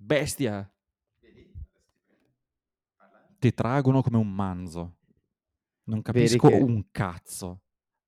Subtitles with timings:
[0.00, 0.70] Bestia.
[3.38, 4.96] Ti traggono come un manzo.
[5.84, 7.60] Non capisco che un cazzo.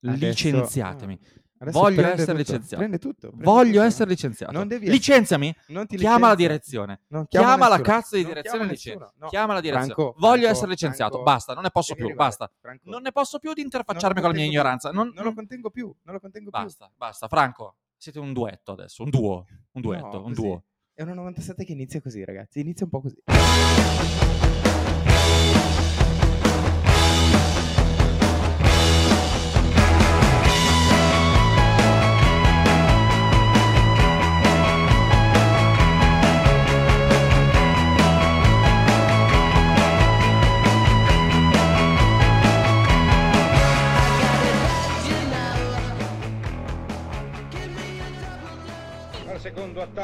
[0.02, 1.18] adesso- Licenziatemi.
[1.62, 2.76] Adesso Voglio essere tutto, licenziato.
[2.76, 3.26] Prende tutto.
[3.28, 3.82] prende Voglio tutto.
[3.84, 4.52] essere licenziato.
[4.52, 5.54] Non devi Licenziami.
[5.68, 7.02] Non ti Chiama la direzione.
[7.08, 9.12] Non Chiama, la cazzo di direzione chiama nessuno.
[9.18, 9.28] No.
[9.28, 9.92] Chiama la direzione.
[9.94, 11.10] Franco, Voglio Franco, essere licenziato.
[11.16, 12.04] Franco, Basta, non ne posso più.
[12.06, 12.28] arrivare.
[12.28, 12.50] Basta.
[12.84, 14.90] Non ne posso più di interfacciarmi con la mia ignoranza.
[14.90, 15.94] Non, non lo contengo più.
[16.04, 16.62] Non lo contengo più.
[16.62, 17.28] Basta, basta.
[17.28, 19.02] Franco, siete un duetto adesso.
[19.02, 19.44] Un duo.
[19.72, 20.06] Un duetto.
[20.06, 20.34] No, un così.
[20.40, 20.64] duo.
[21.00, 22.60] È una 97 che inizia così, ragazzi.
[22.60, 23.16] Inizia un po' così.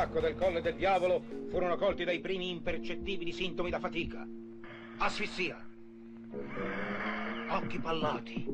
[0.07, 4.27] Secondo attacco del Colle del Diavolo furono colti dai primi impercettibili sintomi da fatica.
[4.99, 5.65] Asfissia.
[7.51, 8.47] Occhi pallati.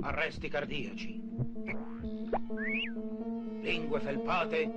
[0.00, 1.20] Arresti cardiaci.
[3.60, 4.72] Lingue felpate.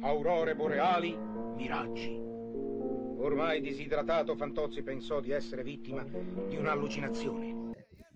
[0.00, 1.16] Aurore boreali.
[1.56, 2.20] Miraggi.
[3.18, 6.04] Ormai disidratato, Fantozzi pensò di essere vittima
[6.48, 7.61] di un'allucinazione.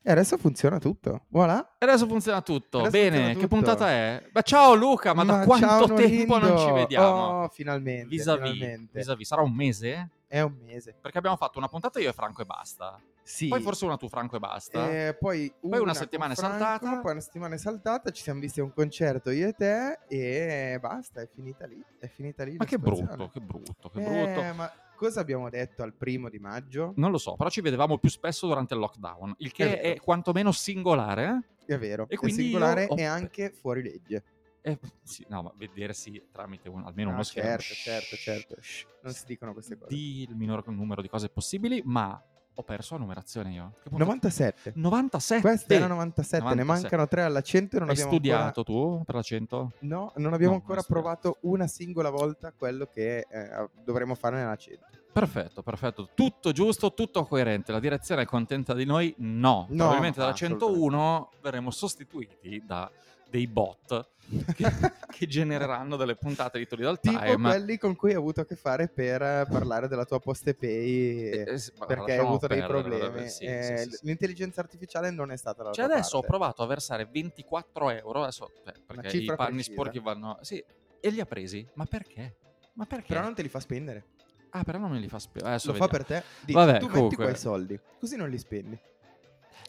[0.09, 1.23] E adesso funziona tutto.
[1.31, 1.75] Voilà.
[1.79, 2.79] E adesso funziona tutto.
[2.79, 3.49] Adesso Bene, funziona che tutto.
[3.49, 4.23] puntata è?
[4.33, 7.43] Ma ciao Luca, ma, da quanto tempo non ci vediamo?
[7.43, 8.07] Oh, finalmente.
[8.07, 8.99] Vis-à-vis, finalmente.
[9.01, 9.27] vis-à-vis.
[9.27, 10.11] Sarà un mese?
[10.29, 10.95] È un mese.
[11.01, 13.01] Perché abbiamo fatto una puntata io e Franco e basta.
[13.25, 13.49] Sì.
[13.49, 14.89] Poi forse una tu Franco e basta.
[14.89, 17.01] Eh, poi, Poi una settimana è Franco, saltata.
[17.01, 18.11] Poi una settimana è saltata.
[18.12, 19.99] Ci siamo visti a un concerto io e te.
[20.07, 21.83] E basta, è finita lì.
[21.99, 22.55] È finita lì.
[22.57, 24.55] ma che brutto, che brutto, che Eh, brutto.
[24.55, 26.93] ma cosa abbiamo detto al primo di maggio?
[26.97, 30.01] Non lo so, però ci vedevamo più spesso durante il lockdown, il che È è,
[30.01, 31.51] quantomeno singolare.
[31.65, 32.05] È vero.
[32.09, 34.25] E è quindi singolare io ho- e anche fuori legge.
[34.63, 37.59] Eh, sì, no, ma vedersi tramite un- almeno No, uno schermo.
[37.61, 38.57] certo, certo, certo.
[38.61, 39.95] Shh, non si dicono queste cose.
[39.95, 42.21] Di il minor numero di cose possibili, ma
[42.59, 43.72] ho perso la numerazione io.
[43.83, 44.72] Che punto- 97.
[44.75, 45.41] 97.
[45.43, 46.81] Questa era 97, ne 97.
[46.83, 48.65] mancano 3 alla 100 e non Hai abbiamo studiato ancora...
[48.65, 49.72] tu per la 100?
[49.81, 54.37] No, non abbiamo No, ancora non provato una singola volta quello che eh, dovremo fare
[54.37, 54.87] nella 100.
[55.12, 56.09] Perfetto, perfetto.
[56.15, 57.72] Tutto giusto, tutto coerente.
[57.72, 59.15] La direzione è contenta di noi?
[59.19, 59.67] No.
[59.69, 60.75] No, Probabilmente dalla assolutamente.
[60.75, 62.91] 101 verremo sostituiti da
[63.28, 64.10] dei bot
[64.54, 64.64] che,
[65.09, 67.37] che genereranno delle puntate di Tony dal Tipo Time.
[67.50, 71.41] quelli con cui hai avuto a che fare per parlare della tua poste pay Eh,
[71.42, 73.28] eh, perché hai avuto dei problemi.
[73.28, 74.06] sì, Eh, sì, sì.
[74.06, 76.26] L'intelligenza artificiale non è stata la Cioè adesso ho parte.
[76.37, 79.72] provato a versare 24 euro, adesso, eh, perché i panni precisa.
[79.72, 80.38] sporchi vanno...
[80.41, 80.62] Sì,
[81.00, 81.66] e li ha presi.
[81.75, 82.37] Ma perché?
[82.75, 83.06] Ma perché?
[83.08, 84.04] Però non te li fa spendere.
[84.50, 85.16] Ah, però non me li fa.
[85.16, 85.88] Adesso Lo fa vediamo.
[85.88, 86.22] per te.
[86.44, 87.25] Di, Vabbè, tu metti comunque.
[87.25, 88.78] quei soldi, così non li spendi.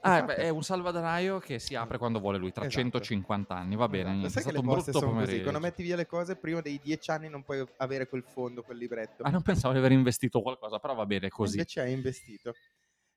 [0.02, 2.82] Ah, fa beh, è un salvadanaio che si apre quando vuole lui, tra Esatto.
[2.82, 3.76] 150 anni.
[3.76, 4.18] Va bene, Esatto.
[4.18, 5.42] niente, Sai è stato un brutto così, pomeriggio.
[5.42, 8.78] quando metti via le cose prima dei 10 anni non puoi avere quel fondo, quel
[8.78, 9.24] libretto.
[9.24, 11.54] Ah, non pensavo di aver investito qualcosa, però va bene così.
[11.58, 12.54] Invece hai investito.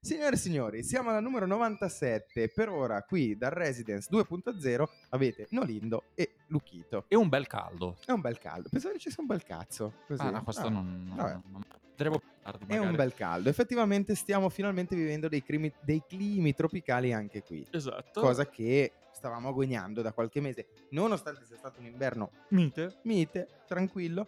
[0.03, 2.49] Signore e signori, siamo alla numero 97.
[2.49, 7.05] Per ora, qui dal Residence 2.0 avete Nolindo e Luchito.
[7.07, 7.99] E un bel caldo.
[8.07, 8.71] È un bel caldo.
[8.71, 9.93] Pensavo che ci sia un bel cazzo.
[10.07, 10.23] Così.
[10.23, 11.05] Ah, no, questo Ah, non...
[11.07, 11.39] non- vabbè.
[11.51, 11.65] non-
[11.97, 13.51] più tardi, È un bel caldo.
[13.51, 17.67] Effettivamente stiamo finalmente vivendo dei, crimi- dei climi tropicali anche qui.
[17.71, 18.23] Esatto.
[18.23, 23.01] Cosa che stavamo agognando da qualche mese, nonostante sia stato un inverno Mite?
[23.03, 24.27] mite, tranquillo.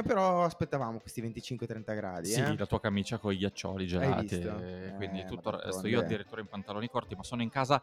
[0.00, 2.28] Eh, però aspettavamo questi 25-30 gradi.
[2.28, 2.56] Sì, eh.
[2.56, 4.36] la tua camicia con i ghiaccioli gelati.
[4.36, 4.58] visto?
[4.60, 5.86] e Quindi Eh, tutto il resto.
[5.86, 7.80] Io addirittura in pantaloni corti, ma sono in casa.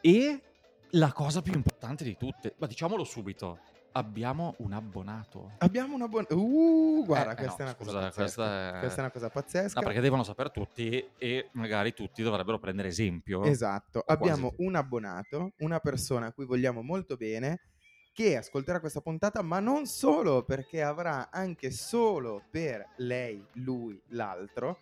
[0.00, 0.40] E
[0.90, 3.58] la cosa più importante di tutte, ma diciamolo subito,
[3.92, 5.52] abbiamo un abbonato.
[5.58, 6.26] Abbiamo una buona.
[6.30, 8.20] Uh, guarda, Eh, eh, questa no, è una cosa scusa, pazzesca.
[8.22, 9.80] questa è- Questa è una cosa pazzesca.
[9.80, 13.42] No, perché devono sapere tutti e magari tutti dovrebbero prendere esempio.
[13.44, 14.64] Esatto, quasi abbiamo tutti.
[14.64, 17.60] un abbonato, una persona a cui vogliamo molto bene,
[18.16, 24.78] che ascolterà questa puntata, ma non solo, perché avrà anche solo per lei, lui, l'altro,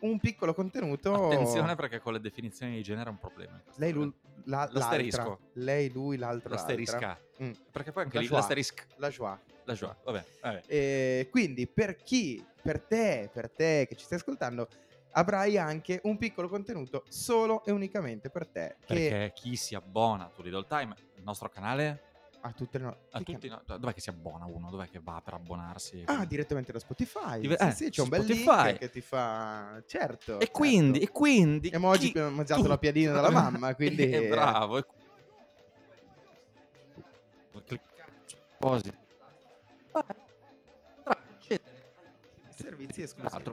[0.00, 1.26] un piccolo contenuto.
[1.26, 3.60] Attenzione perché con le definizioni di genere è un problema.
[3.74, 4.10] Lei, lui,
[4.44, 5.38] la, L'asterisco.
[5.54, 6.48] Lei, lui, l'altro.
[6.48, 7.20] L'asterisca.
[7.42, 8.38] Mm, Perché poi anche La lì joie.
[8.38, 8.82] l'asterisco.
[8.96, 9.38] La joie.
[9.64, 9.96] La joie.
[10.04, 10.62] Vabbè, vabbè.
[10.66, 14.66] E quindi per chi, per te, per te che ci stai ascoltando,
[15.10, 18.76] avrai anche un piccolo contenuto solo e unicamente per te.
[18.86, 22.07] Che Perché chi si abbona a To Little Time, il nostro canale,
[22.40, 24.70] a tutte le no- a tutti, no, dov'è che si abbona uno?
[24.70, 26.02] Dov'è che va per abbonarsi?
[26.06, 27.40] Ah, direttamente da Spotify.
[27.40, 28.66] Dive- sì, eh, sì, c'è un bel Spotify.
[28.66, 29.82] link che ti fa.
[29.86, 30.38] Certo.
[30.40, 31.12] e quindi, certo.
[31.12, 31.70] e quindi...
[31.70, 34.08] Chi- che hanno mangiato tu- la piadina dalla mamma, quindi.
[34.10, 34.78] Eh, bravo.
[34.78, 34.84] e-.
[37.64, 37.78] Tra-
[42.50, 43.52] Servizi esclusivi.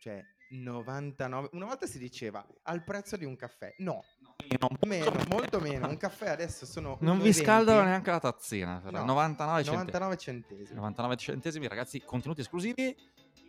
[0.00, 1.48] Cioè, 99.
[1.52, 3.74] Una volta si diceva al prezzo di un caffè.
[3.78, 4.04] No,
[4.46, 5.88] meno, Meno, molto meno.
[5.88, 7.32] Un caffè adesso sono Non vi 1,20.
[7.32, 8.82] scaldano neanche la tazzina.
[8.90, 9.76] No, 99 centesimi.
[9.76, 10.74] 99 centesimi.
[10.76, 12.96] 99 centesimi, ragazzi, contenuti esclusivi.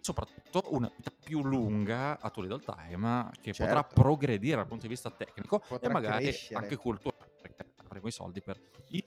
[0.02, 4.02] Soprattutto una vita più lunga a Toledo Time che potrà Certo.
[4.02, 6.56] progredire dal punto di vista tecnico Potrà e magari crescere.
[6.62, 8.58] anche culturale perché avremo i soldi per
[8.92, 9.04] i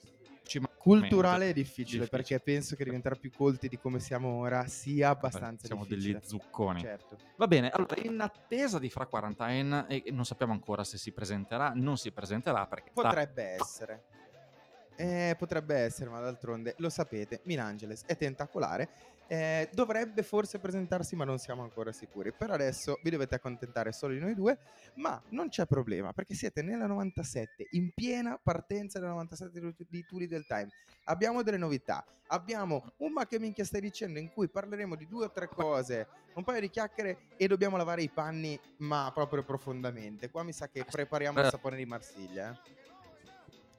[0.77, 2.07] Culturale è difficile, Difficile.
[2.07, 6.19] perché penso che diventare più colti di come siamo ora sia abbastanza siamo difficile.
[6.19, 6.79] degli zucconi.
[6.81, 7.17] Certo.
[7.37, 11.71] Va bene, allora in attesa di Fra Quarantine e non sappiamo ancora se si presenterà,
[11.73, 14.03] non si presenterà perché sta- Potrebbe essere.
[14.95, 18.89] Eh, potrebbe essere, ma d'altronde lo sapete, Milangeles è tentacolare.
[19.27, 22.31] Eh, dovrebbe forse presentarsi, ma non siamo ancora sicuri.
[22.33, 24.57] Per adesso vi dovete accontentare solo di noi due,
[24.95, 30.27] ma non c'è problema perché siete nella 97, in piena partenza della 97 di- Turi
[30.27, 30.69] del Time.
[31.05, 32.05] Abbiamo delle novità.
[32.27, 36.07] Abbiamo un ma che minchia stai dicendo in cui parleremo di due o tre cose,
[36.33, 40.29] un paio di chiacchiere e dobbiamo lavare i panni, ma proprio profondamente.
[40.31, 42.51] Qua mi sa che prepariamo il sapone di Marsiglia.
[42.51, 42.82] eh.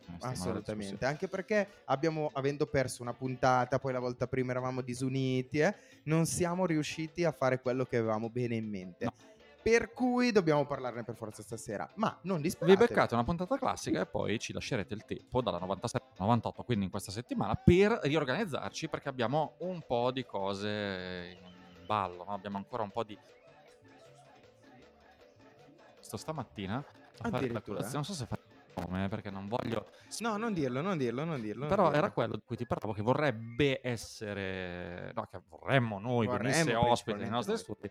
[0.06, 4.80] Eh, alla Assolutamente, anche perché abbiamo, avendo perso una puntata, poi la volta prima eravamo
[4.80, 5.74] disuniti, eh,
[6.04, 9.04] non siamo riusciti a fare quello che avevamo bene in mente.
[9.04, 9.14] No.
[9.62, 11.90] Per cui dobbiamo parlarne per forza stasera.
[11.94, 12.76] Ma non Vi disperate.
[12.76, 16.84] beccate una puntata classica e poi ci lascerete il tempo dalla 97 al 98, quindi
[16.84, 22.34] in questa settimana, per riorganizzarci perché abbiamo un po' di cose in ballo, no?
[22.34, 23.18] abbiamo ancora un po' di...
[25.98, 26.84] Sto stamattina
[27.22, 28.42] a fare la colazione, non so se fare
[28.76, 29.86] nome perché non voglio...
[30.20, 31.60] No, non dirlo, non dirlo, non dirlo.
[31.60, 31.98] non Però dirlo.
[31.98, 36.74] era quello di cui ti parlavo che vorrebbe essere, no, che vorremmo noi Vorremmo venisse
[36.74, 37.90] ospite nei nostri studi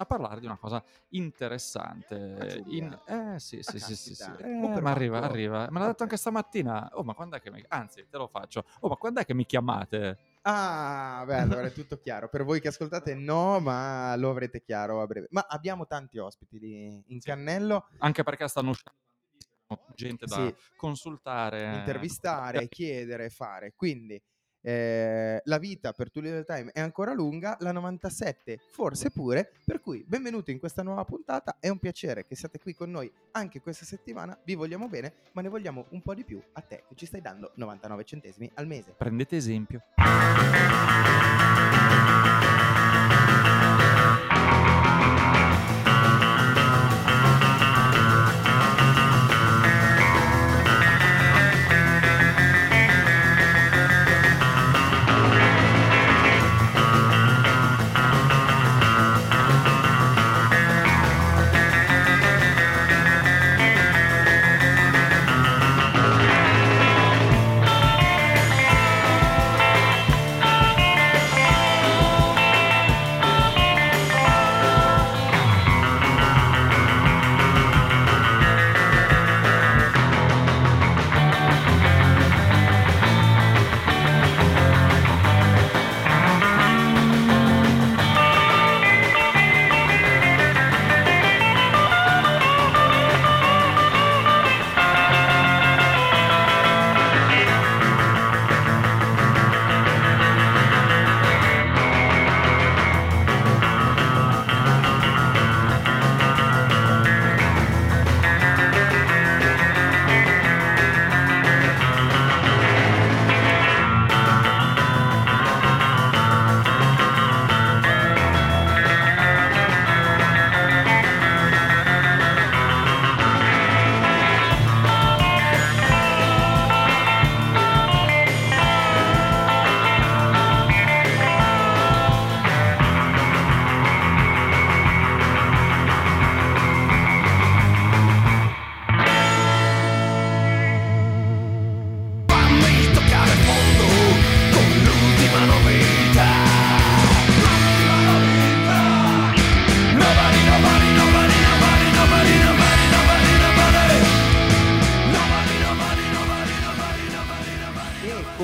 [0.00, 2.14] a parlare di una cosa interessante.
[2.40, 2.62] Ah.
[2.66, 4.30] In- eh sì, sì, Ah, sì, sì, sì.
[4.38, 5.66] Eh, Oh, ma arriva, arriva.
[5.70, 6.90] Me l'ha detto anche stamattina.
[6.92, 7.64] Oh, ma quando è che mi...
[7.68, 8.64] Anzi, te lo faccio.
[8.80, 10.18] Oh, ma quando è che mi chiamate?
[10.42, 12.28] Ah, beh, allora è tutto chiaro.
[12.28, 15.26] Per voi che ascoltate, no, ma lo avrete chiaro a breve.
[15.30, 17.28] Ma abbiamo tanti ospiti lì in Sì.
[17.28, 17.88] cannello.
[17.98, 18.96] Anche perché stanno uscendo
[19.94, 20.54] gente da Sì.
[20.76, 21.74] consultare.
[21.76, 23.72] intervistare, chiedere, fare.
[23.74, 24.20] Quindi
[24.60, 29.80] eh, la vita per Tulio del Time è ancora lunga, la 97 forse pure, per
[29.80, 33.60] cui benvenuti in questa nuova puntata, è un piacere che siate qui con noi anche
[33.60, 36.96] questa settimana, vi vogliamo bene, ma ne vogliamo un po' di più a te che
[36.96, 38.94] ci stai dando 99 centesimi al mese.
[38.98, 39.80] Prendete esempio.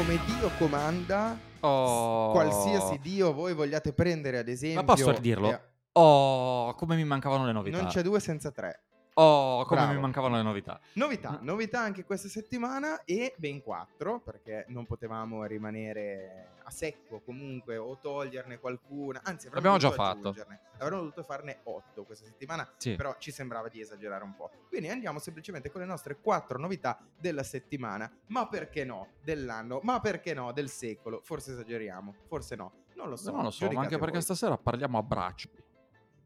[0.04, 2.30] Come Dio comanda, Oh.
[2.32, 4.82] qualsiasi Dio voi vogliate prendere ad esempio...
[4.82, 5.50] Ma posso dirlo?
[5.50, 5.60] eh,
[5.92, 7.78] Oh, come mi mancavano le novità.
[7.80, 8.82] non c'è due senza tre.
[9.14, 9.94] Oh, come Bravo.
[9.94, 10.78] mi mancavano le novità.
[10.94, 11.44] Novità, Mm.
[11.44, 17.98] novità anche questa settimana e ben quattro perché non potevamo rimanere a secco comunque o
[17.98, 20.56] toglierne qualcuna, anzi avremmo L'abbiamo già dovuto fatto.
[20.78, 22.94] Avremmo dovuto farne otto questa settimana, Sì.
[22.96, 24.50] però ci sembrava di esagerare un po'.
[24.68, 30.00] Quindi andiamo semplicemente con le nostre quattro novità della settimana, ma perché no, dell'anno, ma
[30.00, 33.30] perché no, del secolo, forse esageriamo, forse no, non lo so.
[33.30, 34.22] non lo so, ma anche perché voi.
[34.22, 35.48] stasera parliamo a braccio.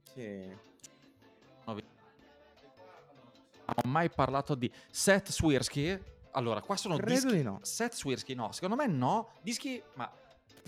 [0.02, 0.57] Sì.
[1.66, 1.88] Novità.
[3.85, 6.16] mai parlato di Seth Swirsky.
[6.33, 7.37] Allora, qua sono Credo dischi...
[7.37, 7.59] di no.
[7.62, 9.30] Seth Swirsky, no, secondo me no.
[9.42, 10.11] Dischi, ma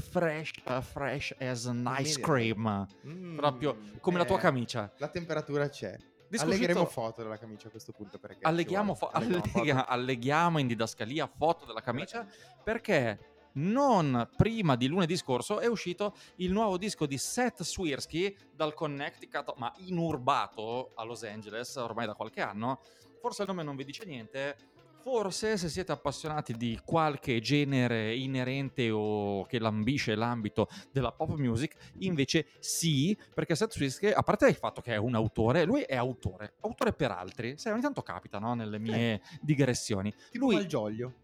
[0.00, 2.87] fresh, uh, fresh as an ice cream.
[3.07, 4.92] Mm, Proprio come la tua eh, camicia.
[4.99, 5.97] La temperatura c'è.
[6.28, 8.19] Disco Allegheremo foto della camicia a questo punto.
[8.19, 9.11] Perché alleghiamo, fo-.
[9.11, 9.59] Alleghiamo foto.
[9.59, 12.26] alleghiamo- alleghiamo in didascalia foto della camicia
[12.62, 13.19] perché
[13.52, 19.54] non prima di lunedì scorso è uscito il nuovo disco di Seth Swirsky dal Connecticut,
[19.57, 22.80] ma inurbato a Los Angeles ormai da qualche anno.
[23.21, 24.57] Forse il nome non vi dice niente.
[25.02, 31.75] Forse se siete appassionati di qualche genere inerente o che lambisce l'ambito della pop music,
[32.00, 35.97] invece sì, perché Seth Swirsky, a parte il fatto che è un autore, lui è
[35.97, 37.57] autore, autore per altri.
[37.57, 38.54] Sai, ogni tanto capita, no?
[38.54, 40.12] Nelle mie digressioni.
[40.30, 41.14] Tipo Lui, Malgioglio.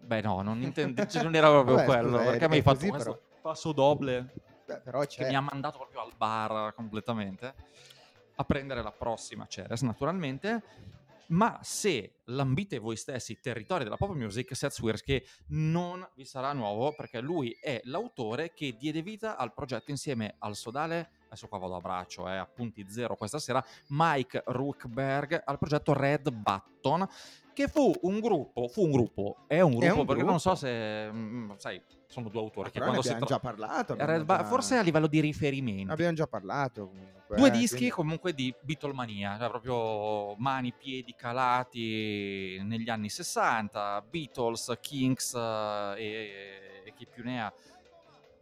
[0.00, 2.86] beh no, non, intendo, cioè, non era proprio Vabbè, quello, scusa, perché mi hai fatto
[2.86, 3.40] questo però.
[3.42, 4.32] passo doble
[4.64, 5.28] Beh, però che c'è.
[5.28, 7.54] mi ha mandato proprio al bar completamente
[8.36, 10.62] a prendere la prossima Ceres naturalmente
[11.28, 16.52] ma se lambite voi stessi i territori della pop music Seth Swirsky non vi sarà
[16.52, 21.58] nuovo perché lui è l'autore che diede vita al progetto insieme al sodale adesso qua
[21.58, 27.06] vado a braccio eh, appunti zero questa sera Mike Rookberg al progetto Red Button
[27.58, 30.64] che fu un gruppo fu un gruppo è un gruppo un perché non so gruppo.
[30.66, 33.92] se mm, sai sono due autori che quando si abbiamo tra- già parlato.
[33.94, 36.86] Abbiamo già- forse a livello di riferimenti Abbiamo già parlato.
[36.86, 43.10] comunque, Due eh, dischi quindi- comunque di Beatlemania, cioè proprio mani, piedi calati negli anni
[43.10, 47.52] 60, Beatles, Kings eh, e, e chi più ne ha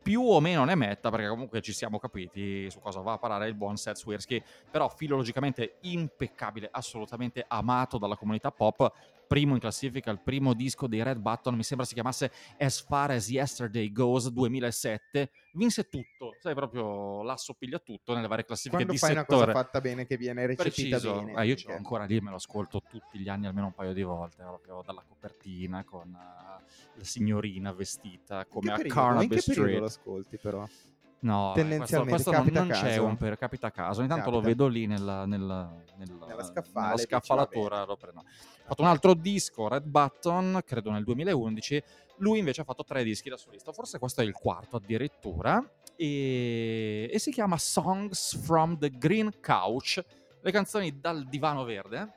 [0.06, 3.48] più o meno ne metta, perché comunque ci siamo capiti su cosa va a parlare
[3.48, 8.92] il buon Seth Swirsky, però filologicamente impeccabile, assolutamente amato dalla comunità pop,
[9.26, 13.10] primo in classifica, il primo disco dei Red Button, mi sembra si chiamasse As Far
[13.12, 18.92] As Yesterday Goes 2007, vinse tutto, sai proprio l'asso piglia tutto nelle varie classifiche Quando
[18.92, 19.36] di fai settore.
[19.44, 21.24] una cosa fatta bene, che viene recepita Preciso.
[21.24, 21.40] bene.
[21.42, 24.02] Eh, io perché- ancora lì, me lo ascolto tutti gli anni almeno un paio di
[24.02, 26.64] volte, proprio dalla copertina con eh,
[26.94, 28.78] la signorina vestita come a?
[28.78, 29.78] Carnaby In che periodo Street.
[29.78, 30.68] lo ascolti, però?
[31.18, 34.00] No, eh, Tendenzialmente, questo, questo non, capita non a c'è un per capita caso.
[34.00, 34.48] Ogni tanto lo Capita.
[34.48, 37.84] vedo lì nella, nella, nella- Nella scaffale, scaffalatura.
[37.84, 38.20] Lo prendo.
[38.20, 41.82] Ha fatto un altro disco, Red Button, credo nel 2011.
[42.18, 45.62] Lui invece ha fatto tre dischi da solista, forse questo è il quarto addirittura.
[45.96, 50.02] E, e si chiama Songs from the Green Couch,
[50.40, 52.15] le canzoni dal divano verde.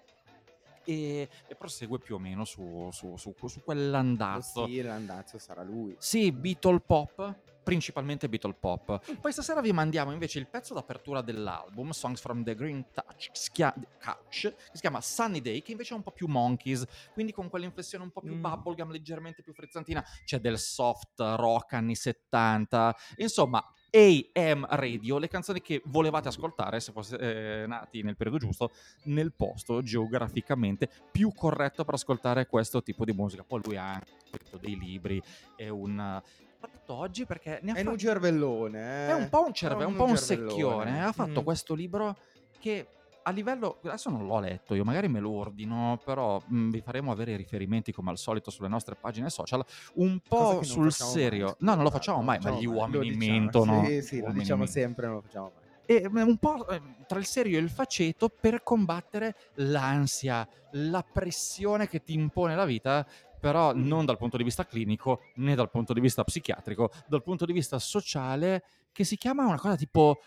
[0.89, 4.63] E, e prosegue più o meno su, su, su, su quell'andazzo.
[4.63, 5.96] stile, l'andazzo sarà lui.
[6.00, 9.17] Sì, Beatle Pop, principalmente Beatle Pop.
[9.19, 13.36] Poi stasera vi mandiamo invece il pezzo d'apertura dell'album, Songs from the Green Touch, che
[13.36, 16.86] si chia- Couch, che si chiama Sunny Day, che invece è un po' più Monkeys,
[17.13, 18.41] quindi con quell'inflessione un po' più Mm.
[18.41, 20.03] bubblegum, leggermente più frizzantina.
[20.25, 23.63] C'è del soft rock anni 70, insomma...
[23.91, 27.17] AM Radio, le canzoni che volevate ascoltare se foste
[27.63, 28.72] eh, nati nel periodo giusto,
[29.05, 33.43] nel posto geograficamente più corretto per ascoltare questo tipo di musica.
[33.43, 35.22] Poi lui ha anche scritto dei libri,
[35.55, 36.22] è un...
[36.60, 39.10] fatto oggi perché ne ha È in fa- un cervellone, eh.
[39.10, 41.03] è un po' un cervello, è un po' un secchione.
[41.03, 41.43] Ha fatto Mm.
[41.43, 42.17] questo libro
[42.60, 42.88] che
[43.29, 47.12] a livello adesso non l'ho letto io, magari me lo ordino, però mh, vi faremo
[47.12, 49.63] avere riferimenti come al solito sulle nostre pagine social,
[49.95, 51.45] un po' sul serio.
[51.45, 52.75] mai, no, non lo scusate, facciamo mai, ma facciamo gli mai.
[52.75, 53.86] uomini diciamo, mentono.
[53.86, 55.67] Sì, sì, lo diciamo sempre, non lo facciamo mai.
[55.86, 61.03] E mh, un po' eh, tra il serio e il faceto per combattere l'ansia, la
[61.03, 63.07] pressione che ti impone la vita,
[63.39, 67.45] però non dal punto di vista clinico né dal punto di vista psichiatrico, dal punto
[67.45, 70.19] di vista sociale, che si chiama una cosa tipo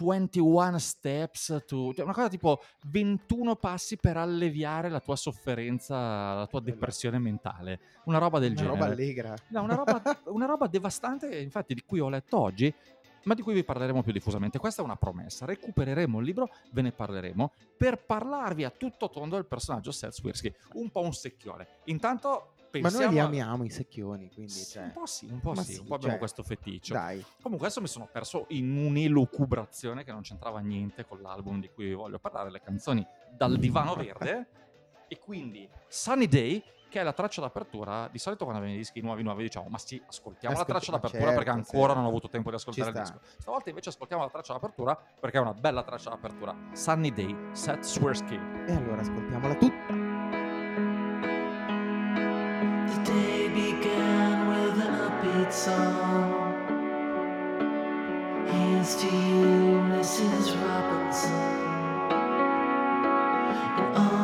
[0.00, 6.46] 21 steps to cioè una cosa tipo 21 passi per alleviare la tua sofferenza, la
[6.46, 8.78] tua depressione mentale, una roba del Una genere.
[8.78, 9.34] roba allegra.
[9.48, 12.72] No, una roba, una roba devastante, infatti, di cui ho letto oggi,
[13.24, 14.58] ma di cui vi parleremo più diffusamente.
[14.58, 15.44] Questa è una promessa.
[15.44, 20.52] Recupereremo il libro, ve ne parleremo, per parlarvi a tutto tondo del personaggio Seth Swirsky.
[20.74, 21.66] Un po' un secchione.
[21.84, 23.04] Intanto Ma pensiamo...
[23.04, 25.72] noi li amiamo i secchioni, quindi Sì, cioè, Un po' sì, un po' Ma sì,
[25.74, 26.94] sì, un po' abbiamo cioè, questo feticcio.
[26.94, 27.24] dai.
[27.42, 31.86] Comunque adesso mi sono perso in un'elucubrazione che non c'entrava niente con l'album di cui
[31.86, 34.46] vi voglio parlare, le canzoni dal divano verde.
[35.08, 38.08] e quindi Sunny Day, che è la traccia d'apertura.
[38.10, 40.92] Di solito quando abbiamo i dischi nuovi nuovi diciamo, ma sì, ascoltiamo la Ascolti- traccia
[40.92, 41.96] ma d'apertura certo, perché ancora sì.
[41.96, 43.20] non ho avuto tempo di ascoltare il disco.
[43.38, 46.54] Stavolta invece ascoltiamo la traccia d'apertura perché è una bella traccia d'apertura.
[46.72, 48.38] Sunny Day, Seth Swirsky.
[48.66, 50.01] E allora ascoltiamola tutta.
[52.92, 56.28] The day began with an upbeat song.
[58.46, 60.46] Here's to you, Mrs.
[60.60, 61.32] Robinson.
[63.78, 64.21] An Oreo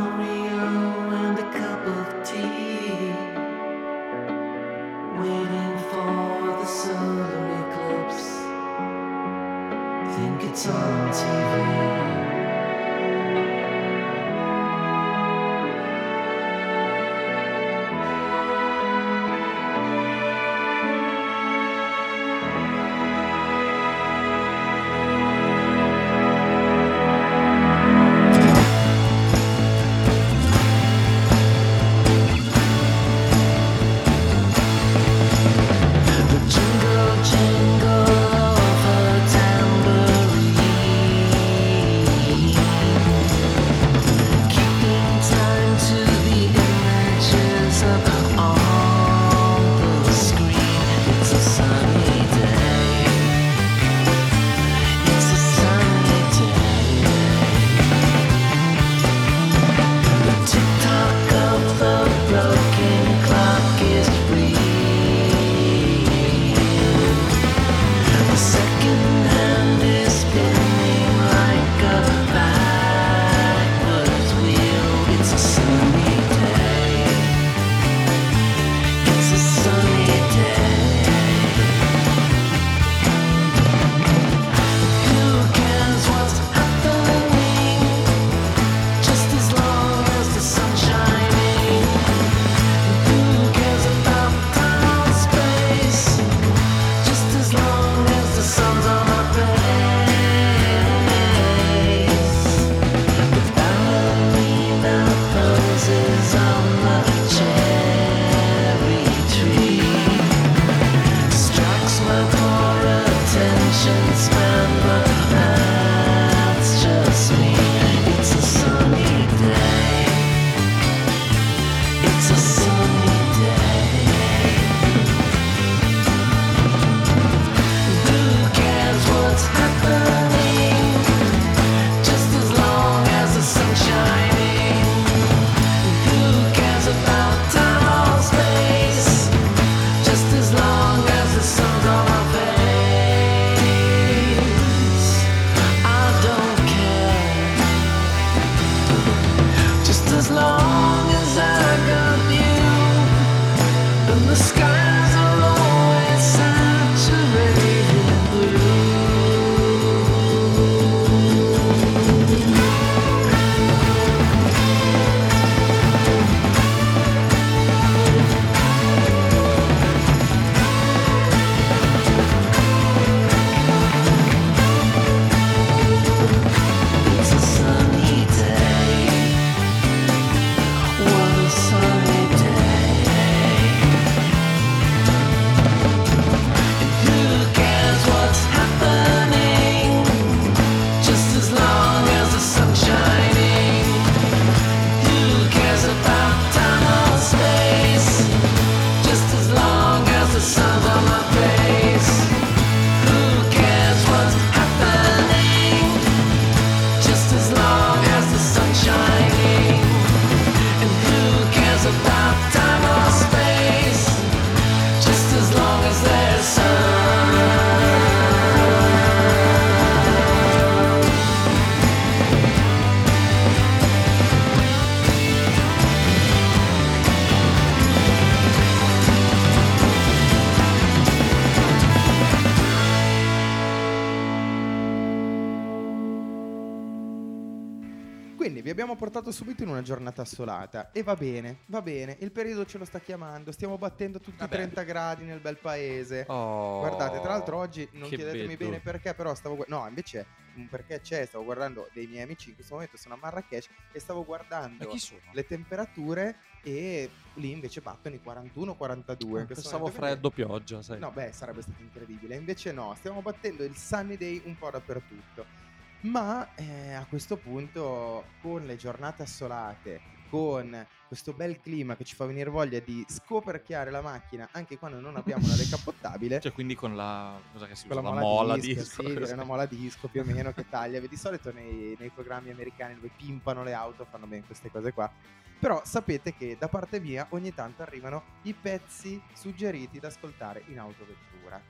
[238.81, 242.79] abbiamo portato subito in una giornata assolata e va bene, va bene, il periodo ce
[242.79, 246.25] lo sta chiamando, stiamo battendo tutti i 30 gradi nel bel paese.
[246.29, 248.71] Oh, Guardate, tra l'altro oggi non chiedetemi bello.
[248.71, 252.51] bene perché, però stavo gu- no, invece un perché c'è, stavo guardando dei miei amici
[252.51, 254.95] in questo momento sono a Marrakesh e stavo guardando
[255.33, 261.01] le temperature e lì invece battono i 41 42 Ah, Pensavo freddo, pioggia, sai.
[261.01, 262.37] No, beh, sarebbe stato incredibile.
[262.37, 265.58] Invece no, stiamo battendo il sunny day un po' dappertutto.
[266.01, 272.15] Ma eh, a questo punto, con le giornate assolate, con questo bel clima che ci
[272.15, 276.75] fa venire voglia di scoperchiare la macchina anche quando non abbiamo una decappottabile, Cioè, quindi
[276.75, 277.41] con la...
[277.53, 277.95] Cosa che si usa?
[277.97, 279.03] la La mola, mola disco, disco.
[279.03, 281.01] sì, direi una mola disco più o meno che taglia.
[281.01, 285.11] Di solito nei, nei programmi americani dove pimpano le auto fanno bene queste cose qua.
[285.59, 290.79] Però sapete che da parte mia ogni tanto arrivano i pezzi suggeriti da ascoltare in
[290.79, 291.61] autovettura.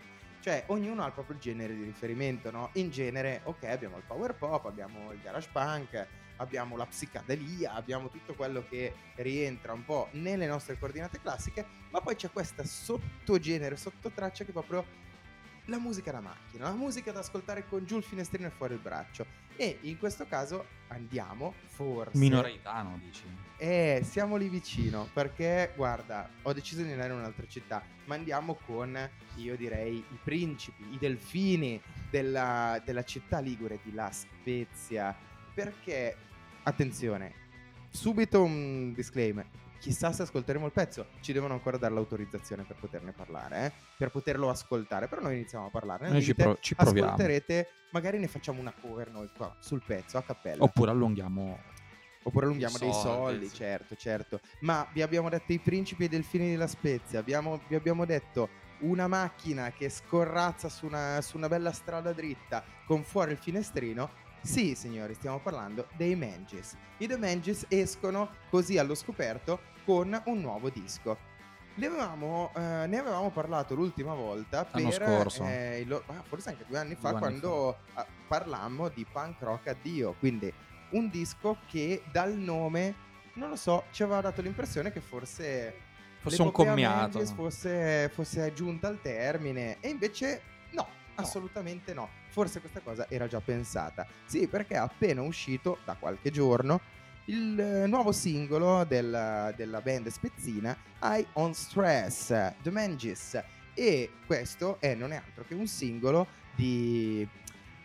[0.49, 2.71] Cioè, ognuno ha il proprio genere di riferimento, no?
[2.77, 6.07] In genere, ok, abbiamo il power pop, abbiamo il garage punk,
[6.37, 12.01] abbiamo la psicadelia, abbiamo tutto quello che rientra un po' nelle nostre coordinate classiche, ma
[12.01, 14.87] poi c'è questa sottogenere, sottotraccia che proprio
[15.69, 18.81] la musica da macchina, la musica da ascoltare con giù il finestrino e fuori il
[18.81, 19.27] braccio.
[19.57, 22.17] E in questo caso andiamo, forse...
[22.17, 23.25] Minoreitano, dici.
[23.57, 28.55] Eh, siamo lì vicino perché, guarda, ho deciso di andare in un'altra città, ma andiamo
[28.67, 28.97] con,
[29.37, 35.15] io direi, i principi, i delfini della, della città ligure di La Spezia.
[35.53, 36.17] Perché,
[36.63, 37.35] attenzione,
[37.91, 39.47] subito un disclaimer.
[39.81, 43.73] Chissà se ascolteremo il pezzo, ci devono ancora dare l'autorizzazione per poterne parlare, eh?
[43.97, 46.09] per poterlo ascoltare, però noi iniziamo a parlarne.
[46.09, 47.11] Noi ci, pro- ci proviamo.
[47.11, 50.65] ascolterete, magari ne facciamo una cover noi qua sul pezzo a cappella.
[50.65, 51.77] Oppure allunghiamo...
[52.25, 53.55] Oppure allunghiamo I dei soldi, soldi, sì.
[53.55, 54.41] certo, certo.
[54.61, 58.49] Ma vi abbiamo detto i principi e i delfini della Spezia, abbiamo- vi abbiamo detto
[58.81, 64.27] una macchina che scorrazza su una, su una bella strada dritta con fuori il finestrino.
[64.41, 66.77] Sì, signori, stiamo parlando dei Mangis.
[66.99, 71.17] I The Mangis escono così allo scoperto con un nuovo disco.
[71.75, 75.45] Ne avevamo, eh, ne avevamo parlato l'ultima volta L'anno per scorso.
[75.45, 79.41] eh, il ah, forse anche due anni fa Due anni quando ah, parlammo di punk
[79.41, 80.15] rock addio.
[80.19, 80.53] Quindi
[80.91, 82.95] un disco che dal nome,
[83.35, 85.87] non lo so, ci aveva dato l'impressione che forse
[86.21, 87.19] Fosse un l'epopea commiato.
[87.19, 90.89] Mendes fosse, fosse giunta al termine e invece no,
[91.19, 92.09] assolutamente no.
[92.29, 94.07] Forse questa cosa era già pensata.
[94.25, 96.81] Sì, perché è appena uscito da qualche giorno
[97.27, 102.29] il eh, nuovo singolo della, della band spezzina I On Stress,
[102.63, 103.43] The Mangis.
[103.75, 107.29] E questo è non è altro che un singolo di...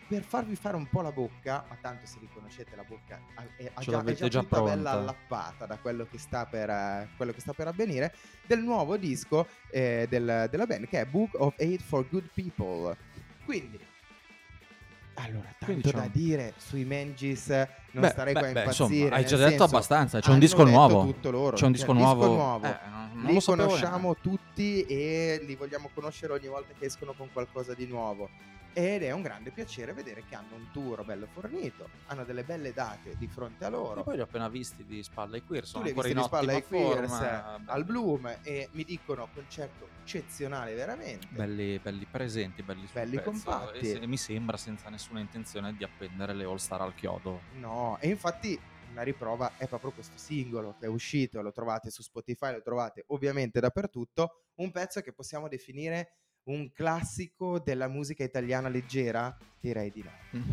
[0.06, 3.18] Per farvi fare un po' la bocca, ma tanto se riconoscete la bocca
[3.56, 4.90] è, Ce già, è già già tutta bella pronta.
[4.90, 8.14] allappata da quello che sta per, eh, quello che sta per avvenire,
[8.46, 12.94] del nuovo disco eh, del- della band che è Book of Aid for Good People.
[13.44, 13.78] Quindi,
[15.16, 18.94] allora, tanto Quindi c'è da dire sui Mangis non Beh, starei beh, qua a impazzire.
[18.96, 21.04] insomma, hai già detto senso, abbastanza, c'è un hanno disco nuovo.
[21.04, 22.34] tutto loro, C'è un cioè, disco disco nuovo.
[22.34, 22.66] nuovo.
[22.66, 22.76] Eh,
[23.14, 27.86] non- li conosciamo tutti e li vogliamo conoscere ogni volta che escono con qualcosa di
[27.86, 28.28] nuovo.
[28.76, 32.72] Ed è un grande piacere vedere che hanno un tour bello fornito, hanno delle belle
[32.72, 34.00] date di fronte a loro.
[34.00, 35.64] E poi li ho appena visti di spalla ai queer.
[35.64, 40.74] Sono ancora in di spalla Queers forma, eh, al Bloom e mi dicono concerto eccezionale
[40.74, 41.28] veramente.
[41.30, 43.78] Belli, belli presenti, belli, Belli pezzo, compatti.
[43.78, 47.42] E se- mi sembra senza nessuna intenzione di appendere le All Star al chiodo.
[47.52, 48.58] No, e infatti
[48.90, 53.04] una riprova è proprio questo singolo che è uscito, lo trovate su Spotify, lo trovate
[53.08, 59.36] ovviamente dappertutto, un pezzo che possiamo definire un classico della musica italiana leggera?
[59.60, 60.10] Direi di no.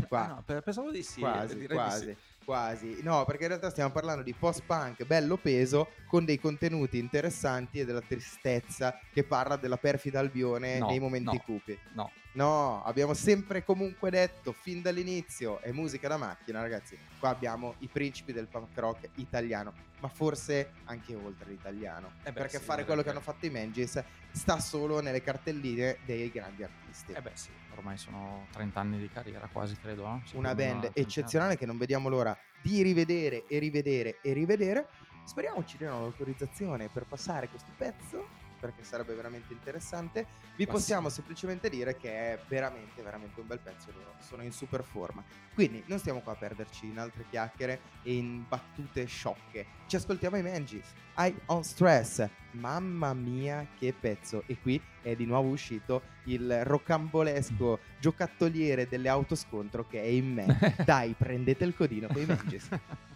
[0.08, 0.26] Qua.
[0.26, 1.20] Ah, no, pe- pensavo di sì.
[1.20, 2.18] quasi, direi di quasi, sì.
[2.52, 3.02] Quasi.
[3.02, 7.86] No, perché in realtà stiamo parlando di post-punk bello peso con dei contenuti interessanti e
[7.86, 11.42] della tristezza che parla della perfida Albione No, nei momenti no.
[11.46, 11.80] cupi.
[11.94, 16.98] No, No, abbiamo sempre comunque detto fin dall'inizio è musica da macchina, ragazzi.
[17.20, 22.12] Qua abbiamo i principi del punk rock italiano, ma forse anche oltre l'italiano.
[22.24, 25.22] Eh beh, perché sì, fare quello che che- hanno fatto i Mangis sta solo nelle
[25.22, 27.12] cartelline dei grandi artisti.
[27.14, 30.06] eh beh sì, ormai sono 30 anni di carriera quasi, credo.
[30.06, 30.22] no?
[30.26, 34.88] Sì, Una band una eccezionale che non vediamo l'ora di rivedere e rivedere e rivedere.
[35.24, 38.28] Speriamo ci diano l'autorizzazione per passare questo pezzo
[38.62, 40.28] perché sarebbe veramente interessante.
[40.56, 43.92] Vi Ma possiamo semplicemente dire che è veramente, veramente un bel pezzo.
[43.92, 45.24] Loro sono in super forma.
[45.54, 49.66] Quindi non stiamo qua a perderci in altre chiacchiere e in battute sciocche.
[49.88, 50.94] Ci ascoltiamo i Mangis.
[51.18, 52.26] I on stress.
[52.52, 54.44] Mamma mia, che pezzo!
[54.46, 60.76] E qui è di nuovo uscito il rocambolesco giocattoliere delle autoscontro che è in me.
[60.86, 62.70] Dai, prendete il codino con i Mangis.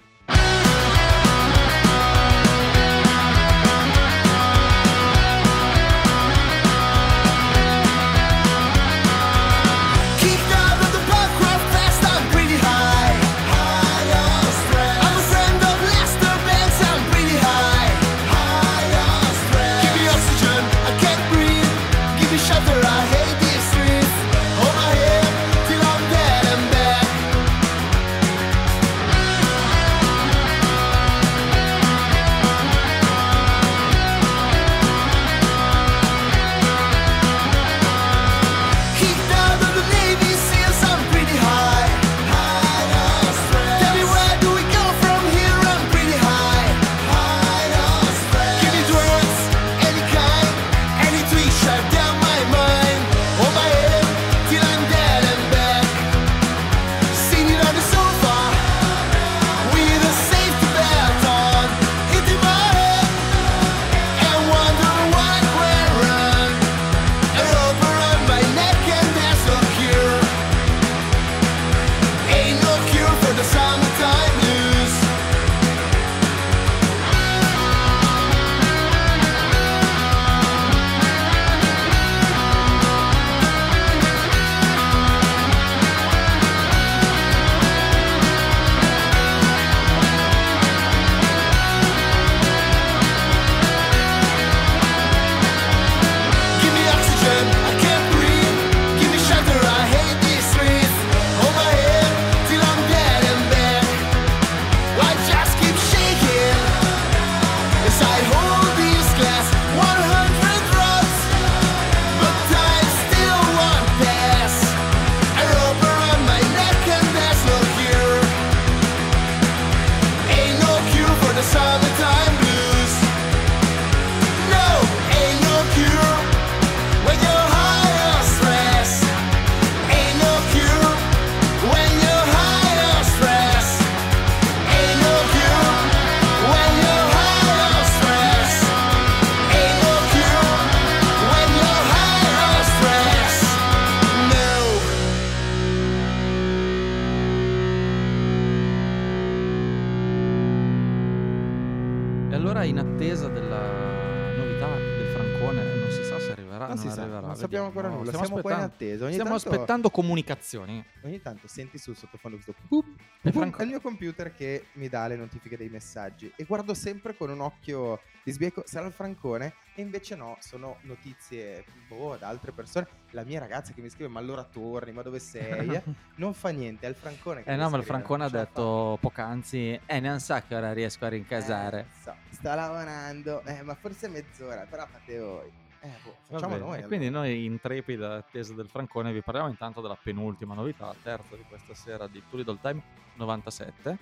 [157.66, 158.06] sappiamo ancora nulla.
[158.06, 159.04] Stiamo Siamo qua in attesa.
[159.06, 160.86] Ogni Stiamo tanto, aspettando comunicazioni.
[161.04, 162.86] Ogni tanto senti sul sottofondo questo boop,
[163.22, 166.74] boop, Franco- è il mio computer che mi dà le notifiche dei messaggi e guardo
[166.74, 172.16] sempre con un occhio di sbieco sarà il Francone e invece no, sono notizie boh,
[172.18, 172.88] da altre persone.
[173.12, 175.82] La mia ragazza che mi scrive ma allora torni, ma dove sei?
[176.16, 179.80] non fa niente, è il Francone che Eh no, ma il Francone ha detto poc'anzi,
[179.86, 181.16] eh, non sa che ora riesco a fa.
[181.16, 181.80] rincasare.
[181.82, 185.64] Eh, so, sta lavorando, eh, ma forse mezz'ora, però fate voi.
[185.86, 186.80] Eh, boh, facciamo noi.
[186.80, 187.28] e quindi allora.
[187.28, 192.08] noi intrepida attesa del Francone vi parliamo intanto della penultima novità, terza di questa sera
[192.08, 192.82] di Tulidol Time
[193.14, 193.98] 97.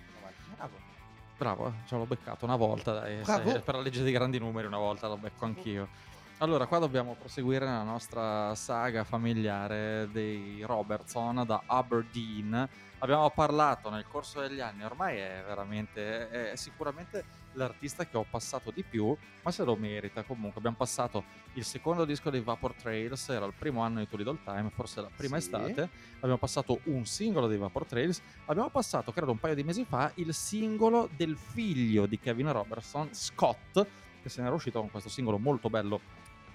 [0.56, 0.92] Bravo.
[1.38, 4.66] Bravo, eh, ce l'ho beccato una volta, dai, se- per la legge dei grandi numeri
[4.66, 5.90] una volta lo becco anch'io.
[6.38, 12.68] Allora, qua dobbiamo proseguire nella nostra saga familiare dei Robertson da Aberdeen.
[13.00, 18.72] Abbiamo parlato nel corso degli anni, ormai è veramente, è sicuramente l'artista che ho passato
[18.72, 20.58] di più, ma se lo merita comunque.
[20.60, 24.70] Abbiamo passato il secondo disco dei Vapor Trails, era il primo anno di Tulidol Time,
[24.70, 25.46] forse la prima Sì.
[25.46, 25.90] estate.
[26.16, 30.12] Abbiamo passato un singolo dei Vapor Trails, abbiamo passato, credo un paio di mesi fa,
[30.16, 33.86] il singolo del figlio di Kevin Robertson, Scott,
[34.22, 36.00] che se n'era uscito con questo singolo molto bello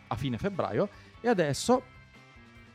[0.08, 0.88] a fine febbraio.
[1.20, 1.82] E adesso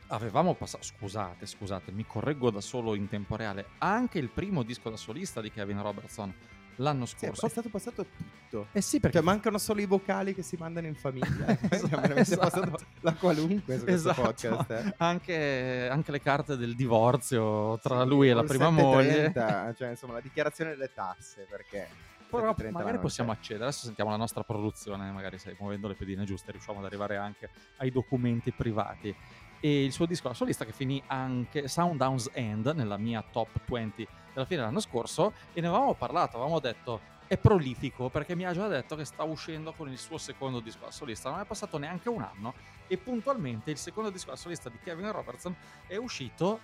[0.08, 4.90] avevamo passato, scusate, scusate, mi correggo da solo in tempo reale, anche il primo disco
[4.90, 6.32] da solista di Kevin Robertson
[6.76, 7.48] l'anno Sì, è scorso.
[7.48, 8.68] stato passato tutto.
[8.72, 11.46] eh sì, perché Cioè, mancano solo i vocali che si mandano in famiglia.
[11.70, 12.40] Esatto, Mi avete esatto.
[12.40, 14.22] passato la qualunque su Esatto.
[14.22, 14.70] podcast.
[14.70, 14.94] eh.
[14.98, 19.24] anche, anche le carte del divorzio tra Sì, lui e la prima moglie.
[19.32, 21.88] 730, Cioè, insomma, la dichiarazione delle tasse, perché...
[22.24, 23.64] Però 730 magari possiamo accedere.
[23.66, 27.48] Adesso sentiamo la nostra produzione, magari se muovendo le pedine giuste riusciamo ad arrivare anche
[27.76, 29.14] ai documenti privati.
[29.60, 34.06] E il suo disco da solista che finì anche Soundhound's End nella mia top 20
[34.34, 38.52] della fine dell'anno scorso e ne avevamo parlato, avevamo detto è prolifico perché mi ha
[38.52, 41.30] già detto che sta uscendo con il suo secondo disco da solista.
[41.30, 42.52] Non è passato neanche un anno
[42.86, 46.60] e puntualmente il secondo disco da solista di Kevin Robertson è uscito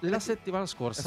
[0.00, 1.02] la settimana scorsa.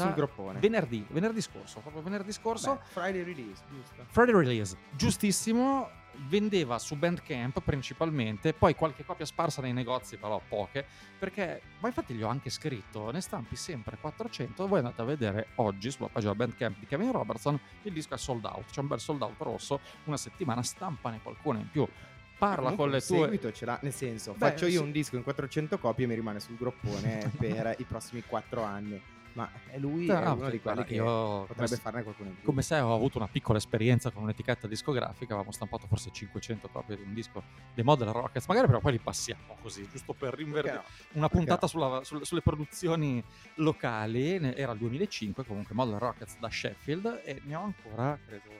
[0.60, 2.74] Venerdì, venerdì scorso, proprio venerdì scorso.
[2.74, 4.04] Beh, Friday release, giusto?
[4.08, 5.90] Friday release, giustissimo,
[6.28, 10.84] vendeva su Bandcamp principalmente, poi qualche copia sparsa nei negozi, però poche,
[11.18, 15.48] perché, ma infatti gli ho anche scritto, ne stampi sempre 400, voi andate a vedere
[15.56, 19.00] oggi sulla pagina Bandcamp di Kevin Robertson, il disco è sold out, c'è un bel
[19.00, 21.86] sold out rosso, una settimana, stampane qualcuno in più,
[22.38, 23.18] parla Comunque con le tue...
[23.18, 24.84] seguito ce l'ha, nel senso, Beh, faccio io sì.
[24.84, 29.00] un disco in 400 copie e mi rimane sul groppone per i prossimi 4 anni.
[29.34, 32.36] Ma è lui No, è no, uno di quelli che io potrebbe farne qualcuno in
[32.36, 32.44] più.
[32.44, 36.96] Come sai, ho avuto una piccola esperienza con un'etichetta discografica, avevamo stampato forse 500 copie
[36.96, 37.42] di un disco
[37.74, 40.74] dei Model Rockets, magari però poi li passiamo così, giusto per rinverdire.
[40.76, 40.82] no?
[41.14, 43.22] una puntata sulla- sul- sulle produzioni
[43.56, 48.50] locali, era il 2005 comunque, Model Rockets da Sheffield e ne ho ancora, credo,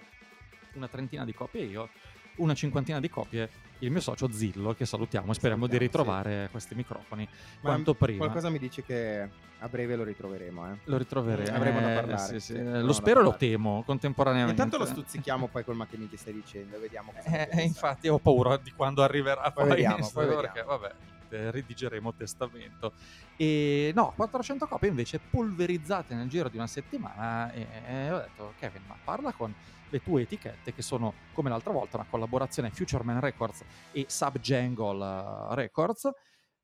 [0.74, 1.88] una trentina di copie io,
[2.37, 3.48] una cinquantina di copie
[3.80, 7.94] il mio socio Zillo, che salutiamo e speriamo di Salutiamo, ritrovare questi microfoni Ma quanto
[7.94, 8.18] prima.
[8.18, 10.78] Qualcosa mi dice che a breve lo ritroveremo, eh.
[10.84, 11.56] Lo ritroveremo.
[11.56, 12.52] Avremo da Eh, parlare, sì, sì.
[12.54, 14.62] sì, avremo Lo spero e lo temo contemporaneamente.
[14.62, 18.72] Intanto lo stuzzichiamo poi col ma che stai dicendo, vediamo Eh, infatti ho paura di
[18.72, 20.92] quando arriverà Poi poi, vediamo, poi perché vabbè
[21.30, 22.92] eh, redigeremo testamento
[23.37, 28.52] e no 400 copie invece polverizzate nel giro di una settimana e, e ho detto
[28.58, 29.52] Kevin ma parla con
[29.94, 36.11] le tue etichette che sono come l'altra volta una collaborazione Futureman Records e Subjangle Records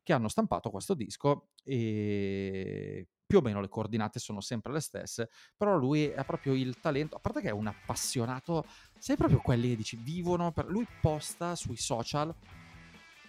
[0.03, 5.31] che hanno stampato questo disco e più o meno le coordinate sono sempre le stesse,
[5.57, 8.67] però lui ha proprio il talento, a parte che è un appassionato,
[8.99, 10.67] sai proprio quelli che dici vivono, per...
[10.67, 12.35] lui posta sui social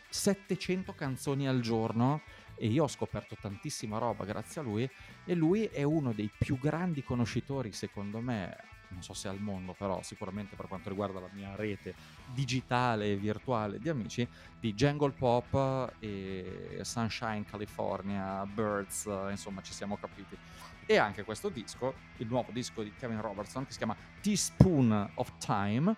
[0.10, 2.22] 700 canzoni al giorno
[2.56, 4.90] e io ho scoperto tantissima roba grazie a lui
[5.24, 9.74] e lui è uno dei più grandi conoscitori secondo me non so se al mondo
[9.74, 11.94] però sicuramente per quanto riguarda la mia rete
[12.34, 14.28] digitale e virtuale di amici
[14.60, 20.38] di Jungle Pop e Sunshine California Birds eh, insomma ci siamo capiti.
[20.86, 25.38] E anche questo disco il nuovo disco di Kevin Robertson che si chiama Teaspoon of
[25.38, 25.96] Time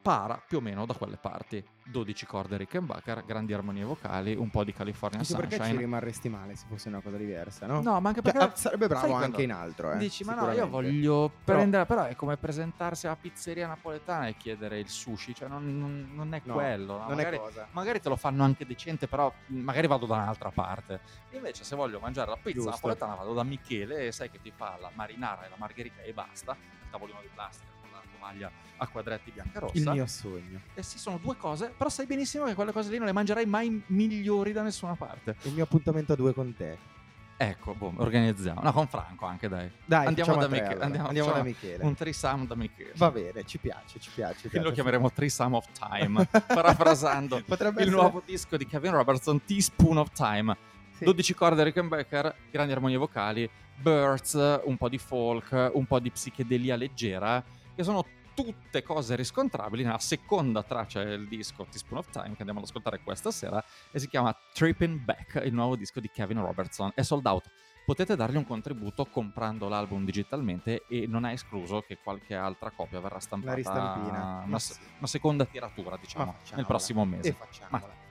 [0.00, 4.62] para più o meno da quelle parti 12 corde Rickenbacker grandi armonie vocali un po'
[4.62, 7.80] di California Anche perché ci Sunshine rimarresti male se fosse una cosa diversa, no?
[7.80, 9.96] no ma anche Cioè, perché ah, sarebbe bravo anche in altro, eh.
[9.98, 14.36] Dici, ma no, io voglio Però- prendere, però è come presentarsi alla pizzeria napoletana e
[14.36, 16.98] chiedere il sushi, cioè non, non- non è No, quello.
[16.98, 17.06] no?
[17.06, 17.66] Non magari, è cosa.
[17.72, 21.00] magari te lo fanno anche decente, però magari vado da un'altra parte.
[21.30, 22.70] Invece se voglio mangiare la pizza Giusto.
[22.70, 26.12] napoletana vado da Michele e sai che ti fa la marinara e la margherita e
[26.12, 27.66] basta, il tavolino di plastica
[28.28, 29.76] tovaglia a quadretti bianca rossa.
[29.76, 30.60] Il mio sogno.
[30.74, 33.46] E sì, sono due cose, però sai benissimo che quelle cose lì non le mangerai
[33.46, 35.36] mai migliori da nessuna parte.
[35.42, 36.96] Il mio appuntamento a due con te.
[37.40, 38.60] Ecco, boh, organizziamo.
[38.62, 39.70] No, con Franco anche, dai.
[39.84, 40.84] Dai, andiamo da, tre, Miche- allora.
[40.84, 41.84] andiamo, Andiamo da Michele.
[41.84, 42.92] Un trisam da Michele.
[42.96, 44.48] Va bene, ci piace, ci piace.
[44.48, 44.74] Che lo piace.
[44.74, 50.10] chiameremo Threesome of Time, parafrasando Potrebbe il essere- nuovo disco di Kevin Robertson, Teaspoon of
[50.12, 50.56] Time.
[50.96, 51.04] Sì.
[51.04, 56.74] 12 corde Rickenbacker, grandi armonie vocali, Birds, un po' di folk, un po' di psichedelia
[56.74, 57.40] leggera,
[57.76, 58.04] che sono
[58.42, 63.00] tutte cose riscontrabili nella seconda traccia del disco Teaspoon of Time che andiamo ad ascoltare
[63.00, 66.92] questa sera e si chiama Tripping Back, il nuovo disco di Kevin Robertson.
[66.94, 67.50] È sold out.
[67.84, 73.00] Potete dargli un contributo comprando l'album digitalmente e non è escluso che qualche altra copia
[73.00, 73.54] verrà stampata.
[73.54, 74.42] ristampina.
[74.44, 74.58] Una,
[74.98, 77.30] una seconda tiratura, diciamo, nel prossimo mese.
[77.30, 77.86] E facciamola.
[77.86, 78.07] Ma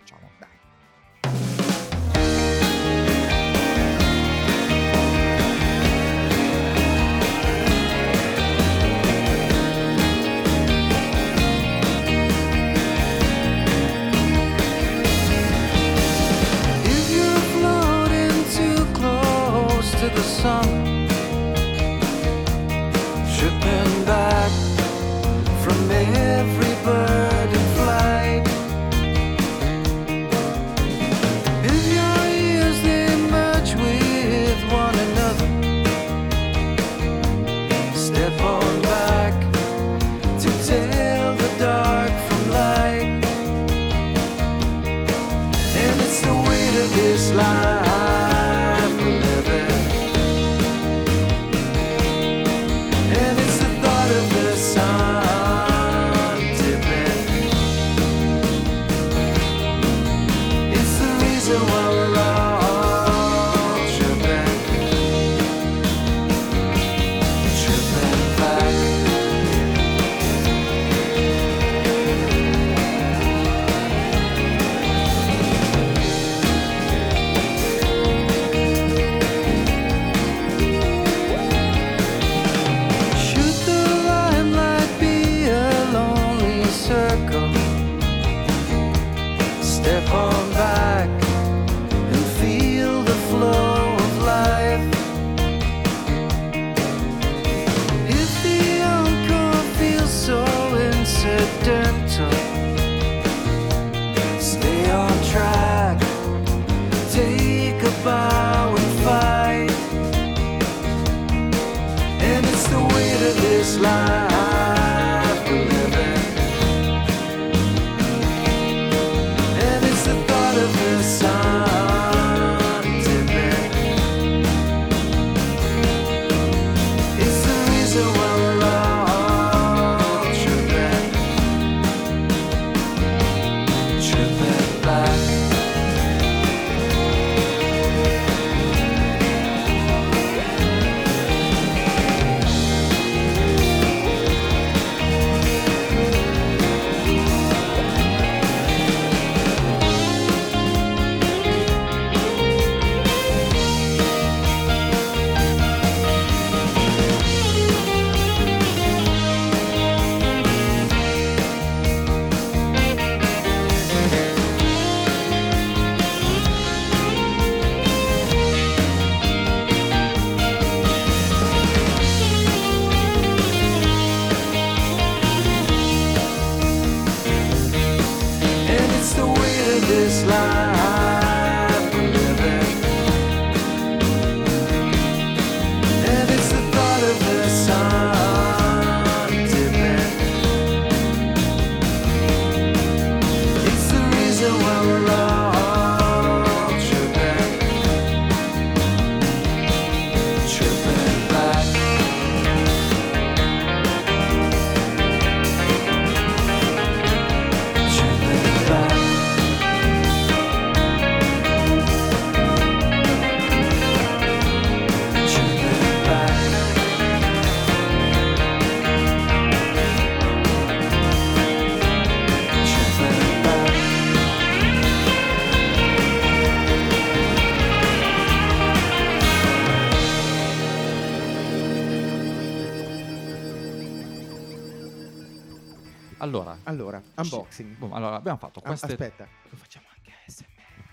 [237.35, 237.75] unboxing.
[237.77, 238.85] boh, allora, abbiamo fatto Ah, queste...
[238.87, 240.83] Aspetta, lo facciamo anche ASMR.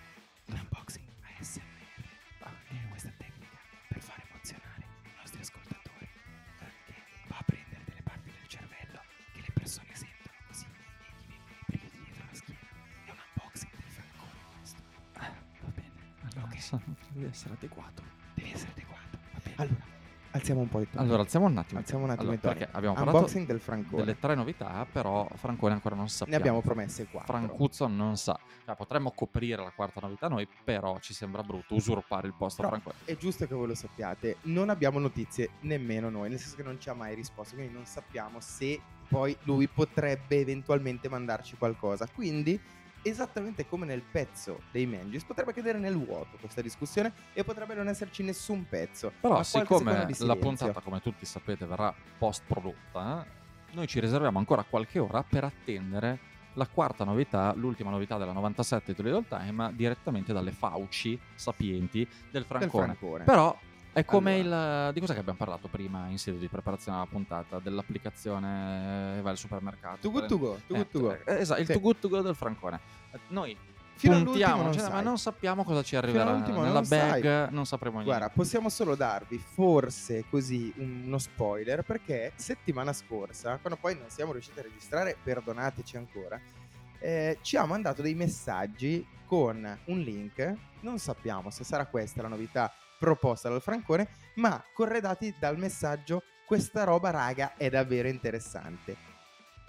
[0.47, 1.07] Un unboxing
[1.39, 1.63] ASMR.
[2.41, 3.57] Ah, è questa tecnica
[3.89, 6.09] per far emozionare i nostri ascoltatori.
[6.87, 6.95] Che
[7.29, 9.01] va a prendere delle parti del cervello
[9.33, 12.69] che le persone sentono così e gli vengono i brividi dietro la schiena.
[13.05, 14.83] È un unboxing del Falcone questo.
[15.15, 16.61] Va bene, allora Ok.
[16.61, 16.81] so-
[17.11, 18.03] deve essere adeguato.
[18.35, 19.19] Devi essere adeguato.
[19.33, 19.57] Va bene.
[19.57, 19.84] Allora,
[20.35, 21.05] alziamo un po' i toni.
[21.05, 21.81] Allora, alziamo un attimo.
[21.81, 24.03] alziamo un attimo Allora, perché abbiamo parlato Unboxing del Francone.
[24.05, 26.39] delle tre novità, però Francone ancora non Ne sappiamo.
[26.39, 27.33] abbiamo promesse quattro.
[27.37, 28.39] Francuzzo non sa.
[28.65, 32.69] Cioè, potremmo coprire la quarta novità noi, però ci sembra brutto usurpare il posto a
[32.69, 32.95] Francone.
[33.05, 36.81] è giusto che voi lo sappiate, non abbiamo notizie nemmeno noi, nel senso che non
[36.81, 42.07] ci ha mai risposto, quindi non sappiamo se poi lui potrebbe eventualmente mandarci qualcosa.
[42.13, 42.61] Quindi,
[43.05, 47.89] esattamente come nel pezzo dei Mangis, potrebbe cadere nel vuoto questa discussione e potrebbe non
[47.89, 49.13] esserci nessun pezzo.
[49.21, 53.27] Però, siccome la puntata, come tutti sapete, verrà post-prodotta,
[53.73, 58.93] noi ci riserviamo ancora qualche ora per attendere la quarta novità, l'ultima novità della 97
[58.93, 62.85] di Toledo Time, direttamente dalle fauci sapienti del del Francone.
[62.95, 63.25] Francone.
[63.25, 63.59] Però
[63.95, 64.91] è come il.
[64.93, 67.59] Di cosa che abbiamo parlato prima in sede di preparazione alla puntata?
[67.61, 69.99] Dell'applicazione eh, vai al supermercato.
[70.01, 71.19] Too good to go, too good to go.
[71.25, 71.73] Esatto, il Sì.
[71.73, 72.81] Too Good To Go del Francone.
[73.13, 73.57] Eh, Noi
[73.97, 75.05] Fino puntiamo, cioè, ma sai.
[75.05, 77.21] non sappiamo cosa ci arriverà nella non sai.
[77.21, 78.17] bag, non sapremo niente.
[78.17, 84.33] Guarda, possiamo solo darvi forse così uno spoiler perché settimana scorsa, quando poi non siamo
[84.33, 86.41] riusciti a registrare, perdonateci ancora,
[86.99, 92.29] eh, ci ha mandato dei messaggi con un link, non sappiamo se sarà questa la
[92.29, 92.73] novità
[93.05, 99.14] proposta dal Francone, ma corredati dal messaggio questa roba raga è davvero interessante.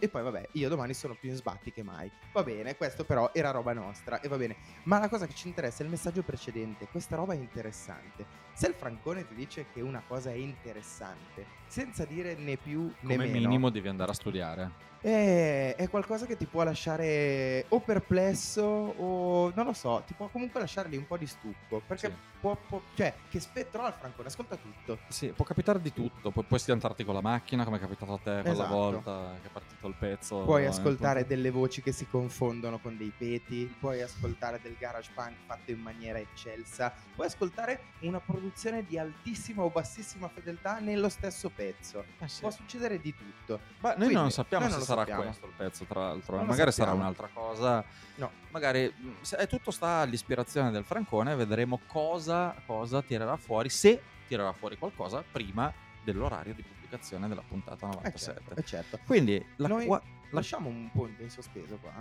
[0.05, 2.11] E poi vabbè, io domani sono più in sbatti che mai.
[2.31, 4.55] Va bene, questo però era roba nostra e va bene.
[4.83, 6.87] Ma la cosa che ci interessa è il messaggio precedente.
[6.91, 8.23] Questa roba è interessante.
[8.53, 13.15] Se il Francone ti dice che una cosa è interessante, senza dire né più né
[13.15, 14.93] Come meno, minimo devi andare a studiare.
[15.01, 20.27] è, è qualcosa che ti può lasciare o perplesso o non lo so, ti può
[20.27, 21.81] comunque lasciare lì un po' di stucco.
[21.85, 22.13] Perché Sì.
[22.39, 24.27] può, può- cioè, che spettro ha il Francone?
[24.29, 24.99] Ascolta tutto.
[25.09, 26.31] Sì, può capitare di tutto.
[26.31, 28.73] Pu- puoi schiantarti con la macchina, come è capitato a te quella Esatto.
[28.73, 30.43] volta che è partito il pezzo.
[30.43, 31.35] Puoi eh, ascoltare appunto.
[31.35, 35.79] delle voci che si confondono con dei peti, puoi ascoltare del garage punk fatto in
[35.79, 42.03] maniera eccelsa, puoi ascoltare una produzione di altissima o bassissima fedeltà nello stesso pezzo.
[42.19, 42.41] Eh sì.
[42.41, 43.59] Può succedere di tutto.
[43.79, 45.23] Ma noi Quindi, non sappiamo noi se non sarà sappiamo.
[45.23, 46.37] questo il pezzo, tra l'altro.
[46.37, 47.83] Non Magari sarà un'altra cosa.
[48.15, 48.31] No.
[48.51, 51.35] Magari mh, se- è tutto sta all'ispirazione del Francone.
[51.35, 55.73] Vedremo cosa, cosa tirerà fuori, se tirerà fuori qualcosa prima
[56.03, 58.41] dell'orario di pubblicazione della puntata Eh 97.
[58.43, 58.99] certo, eh certo.
[59.05, 61.91] Quindi la Noi qua- la- lasciamo un punto in sospeso qua.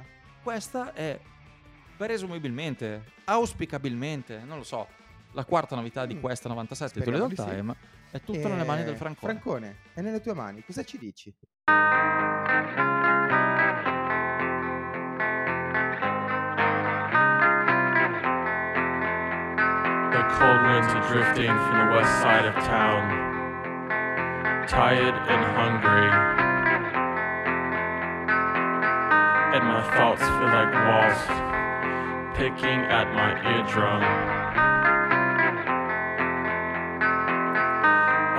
[0.42, 1.18] questa è
[1.96, 4.86] presumibilmente, auspicabilmente, non lo so,
[5.32, 6.20] la quarta novità di Mm.
[6.20, 7.56] questa 97 di Speriamo Toledo di sì.
[7.56, 7.76] Time.
[8.10, 9.32] È tutto nelle mani del Eh, Francone.
[9.32, 10.64] Francone, è nelle tue mani.
[10.64, 11.34] Cosa ci dici?
[20.14, 23.23] The cold winds are drifting from the west side of town.
[24.66, 26.08] Tired and hungry.
[29.54, 31.20] And my thoughts feel like walls
[32.34, 34.02] picking at my eardrum.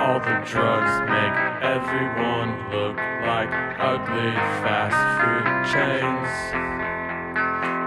[0.02, 6.30] All the drugs make everyone look like ugly fast food chains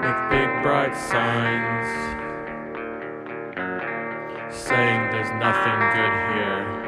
[0.06, 1.88] with big bright signs
[4.56, 6.78] saying there's nothing good here.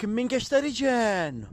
[0.00, 1.48] Ma che minchia stai dicendo?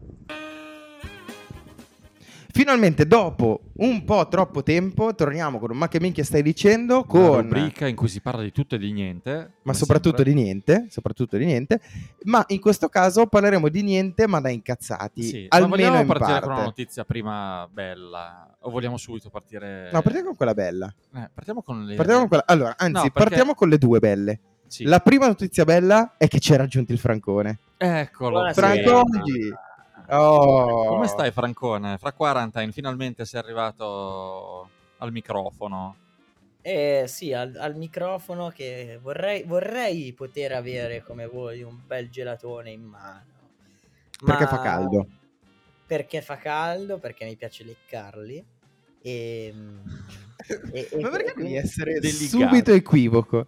[2.52, 6.98] Finalmente, dopo un po' troppo tempo, torniamo con un Ma che minchia stai dicendo?
[6.98, 9.54] Una Con rubrica in cui si parla di tutto e di niente.
[9.64, 10.34] ma soprattutto sempre.
[10.36, 11.82] di niente, soprattutto di niente.
[12.26, 16.06] Ma in questo caso parleremo di niente, ma da incazzati, Sì, ma almeno vogliamo in
[16.08, 16.46] partire parte.
[16.46, 18.58] con una notizia prima bella?
[18.60, 19.90] O vogliamo subito partire...
[19.92, 20.94] No, partiamo con quella bella.
[21.16, 21.96] Eh, partiamo con le...
[21.96, 22.44] Partiamo con quella...
[22.46, 24.40] Allora, anzi, No, perché- partiamo con le due belle.
[24.68, 24.84] Sì.
[24.84, 27.60] La prima notizia bella è che ci è raggiunto il Francone.
[27.78, 28.52] Eccolo.
[28.54, 29.54] Franconi!
[30.10, 30.88] Oh.
[30.88, 31.98] Come stai Francone?
[31.98, 35.96] Fra quarantine finalmente sei arrivato al microfono.
[36.62, 42.72] Eh sì, al, al microfono che vorrei, vorrei poter avere come voi un bel gelatone
[42.72, 43.24] in mano.
[44.24, 45.08] Perché Ma- fa caldo.
[45.86, 48.44] Perché fa caldo, perché mi piace leccarli.
[49.02, 49.54] E,
[50.72, 52.26] e- e- Ma perché devi essere Delicato.
[52.26, 53.46] subito equivoco?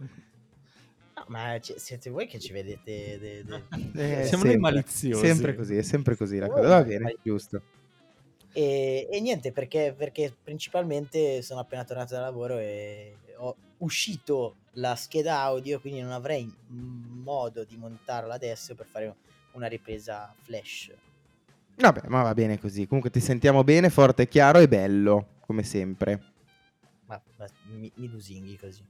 [1.28, 4.58] Ma ci- siete voi che ci vedete de- de- Eh, Siamo noi sempre.
[4.58, 5.26] maliziosi.
[5.26, 6.68] Sempre così, è sempre così la Oh, cosa.
[6.68, 7.62] Va bene, giusto.
[8.54, 14.96] E, e niente, perché, perché principalmente sono appena tornato da lavoro e ho uscito la
[14.96, 19.16] scheda audio, quindi non avrei modo di montarla adesso per fare
[19.52, 20.92] una ripresa flash.
[21.76, 22.88] Vabbè, ma va bene così.
[22.88, 26.24] Comunque ti sentiamo bene, forte, chiaro e bello, come sempre.
[27.06, 28.84] Ma, ma mi, mi lusinghi così.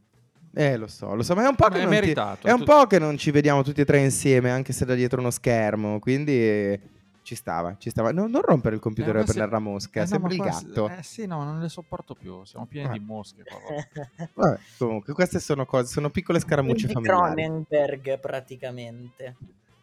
[0.59, 2.47] Eh, lo so, lo so, ma è un po' Ma che è non ti- meritato.
[2.47, 4.95] È un Tu- po' che non ci vediamo tutti e tre insieme, anche se da
[4.95, 8.11] dietro uno schermo, quindi ci stava, ci stava.
[8.11, 10.41] Non, non rompere il computer Eh, per se- prendere la mosca, Eh, no, sembri il
[10.41, 10.89] gatto.
[10.89, 12.43] Eh sì, no, non le sopporto più.
[12.43, 12.91] Siamo pieni Ah.
[12.93, 13.43] di mosche.
[14.33, 17.33] Vabbè, comunque, queste sono cose, sono piccole scaramucce familiari.
[17.43, 19.35] Cronenberg praticamente.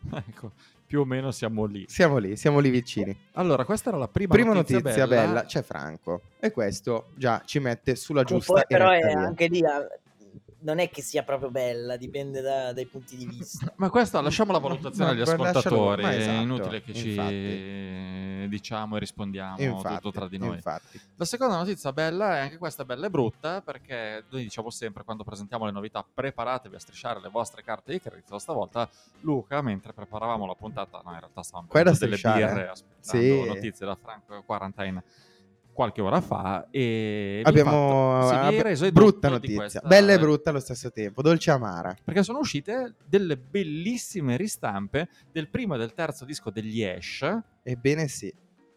[0.13, 0.51] ecco,
[0.87, 1.85] più o meno siamo lì.
[1.87, 3.17] Siamo lì, siamo lì vicini.
[3.35, 5.45] Allora, questa era la prima, Prima notizia, bella.
[5.45, 6.23] c'è Franco.
[6.41, 9.87] E questo già ci mette sulla giusta poi però è anche lì ah,
[10.65, 13.73] non è che sia proprio bella, dipende da- dai punti di vista.
[13.77, 16.03] Ma questa lasciamo la valutazione agli ascoltatori.
[16.03, 18.49] ma è esatto, inutile che ci infatti.
[18.49, 20.57] diciamo e rispondiamo Infatti, tutto tra di noi.
[20.57, 21.01] infatti.
[21.17, 25.23] La seconda notizia bella è anche questa bella e brutta perché noi diciamo sempre quando
[25.25, 28.39] presentiamo le novità preparatevi a strisciare le vostre carte di credito.
[28.39, 28.89] Stavolta
[29.21, 32.69] Luca, mentre preparavamo la puntata, no in realtà stavamo bevendo delle birre eh?
[32.69, 33.45] aspettando Sì.
[33.47, 35.03] notizie da Franco Quarantine
[35.75, 40.91] qualche ora fa e Abbiamo fatto reso brutta notizia, questa- bella e brutta allo stesso
[40.91, 41.95] tempo, dolce amara.
[42.03, 47.29] perché sono uscite delle bellissime ristampe del primo e del terzo disco degli Ash.
[47.63, 48.33] Ebbene sì.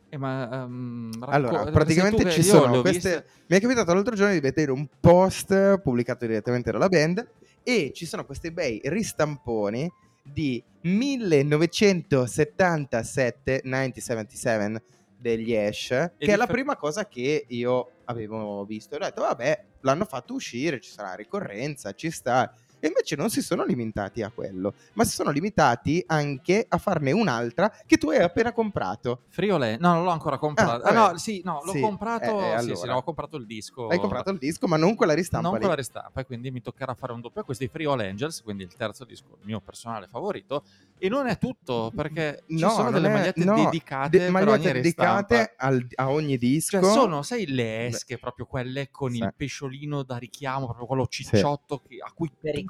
[0.09, 3.25] E ma, ehm, racco- Allora, praticamente ci sono queste.
[3.47, 7.25] Mi è capitato l'altro giorno di vedere un post pubblicato direttamente dalla band
[7.61, 9.91] e ci sono questi bei ristamponi
[10.23, 14.81] di 1977, 1977
[15.17, 15.87] degli Ash,
[16.17, 18.93] che è la prima cosa che io avevo visto.
[18.93, 22.53] E ho detto, vabbè, l'hanno fatto uscire, ci sarà ricorrenza, ci sta.
[22.79, 27.11] E invece non si sono limitati a quello, ma si sono limitati anche a farne
[27.11, 29.23] un'altra che tu hai appena comprato.
[29.29, 30.83] Friole, no, non l'ho ancora comprato.
[30.83, 32.23] Ah, Ah, no, sì, no, l'ho Sì, comprato.
[32.23, 32.91] eh, eh, sì, sì, allora.
[32.91, 33.87] no, ho comprato il disco.
[33.87, 35.61] Hai comprato il disco, ma non quella ristampa non lì.
[35.61, 38.63] con la ristampa, e quindi mi toccherà fare un doppio acquisto di Friole Angels, quindi
[38.63, 40.63] il terzo disco, il mio personale favorito.
[40.99, 44.29] E non è tutto, perché ci No, sono non delle è- magliette no, dedicate de-
[44.29, 46.79] magliette ogni dedicate al- a ogni disco.
[46.81, 49.17] Cioè, sono, sai, le esche, proprio quelle con Sì.
[49.19, 52.63] il pesciolino da richiamo, proprio quello cicciotto che- a cui Per i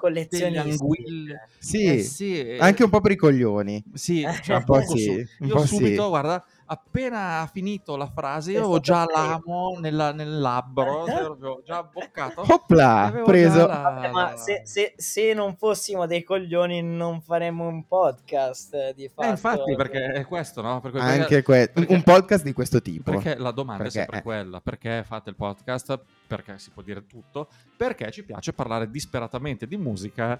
[0.57, 1.49] anguille.
[1.59, 3.83] Sì, Eh sì, eh, anche un po' per i coglioni.
[3.93, 6.09] Sì, Eh, cioè, un po' sì, un Io po' subito, sì.
[6.09, 11.61] guarda, appena ha finito la frase, io avevo già l'amo nella- nel labbro, cioè, proprio
[11.65, 12.43] già abboccato.
[12.47, 13.65] Opla, Avevo preso.
[13.65, 18.73] la- Vabbè, ma la- se, se- se non fossimo dei coglioni non faremmo un podcast
[18.73, 19.27] eh, di fatto.
[19.27, 20.79] Eh, infatti, perché è questo, no?
[20.79, 23.11] Per- perché- Anche que- perché- un podcast di questo tipo.
[23.11, 24.23] Perché la domanda Perché, è sempre eh.
[24.23, 25.99] quella: perché fate il podcast?
[26.27, 27.47] Perché si può dire tutto?
[27.75, 30.39] Perché ci piace parlare disperatamente di musica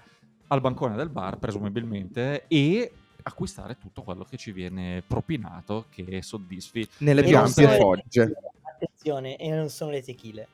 [0.50, 2.92] al bancone del bar, presumibilmente, e
[3.28, 6.88] acquistare tutto quello che ci viene propinato che soddisfi.
[7.00, 8.34] Nelle E più ampie fogge.
[8.74, 10.48] Attenzione, e non sono le tequile.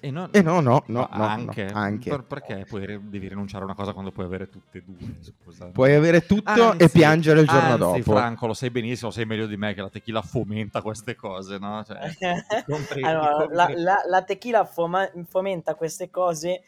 [0.00, 2.10] E non, Eh no, no, no, Ma no, no, anche, anche.
[2.10, 5.14] Per- perché puoi ri- devi rinunciare a una cosa quando puoi avere tutte e due?
[5.20, 5.66] Scusa.
[5.66, 6.52] Puoi avere tutto e
[6.84, 8.02] Anzi, piangere il giorno anzi, dopo.
[8.02, 11.82] Franco, lo sai benissimo, sai meglio di me che la tequila fomenta queste cose, no?
[11.82, 11.98] Cioè,
[12.66, 16.62] compri- allora, compri- la, la- la tequila foma- fomenta queste cose,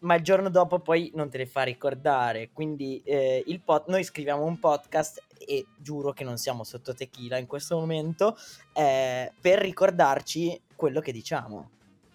[0.00, 2.50] ma il giorno dopo poi non te le fa ricordare.
[2.52, 7.36] Quindi eh, il pod- noi scriviamo un podcast e giuro che non siamo sotto tequila
[7.38, 8.36] in questo momento
[8.74, 11.70] eh, per ricordarci quello che diciamo.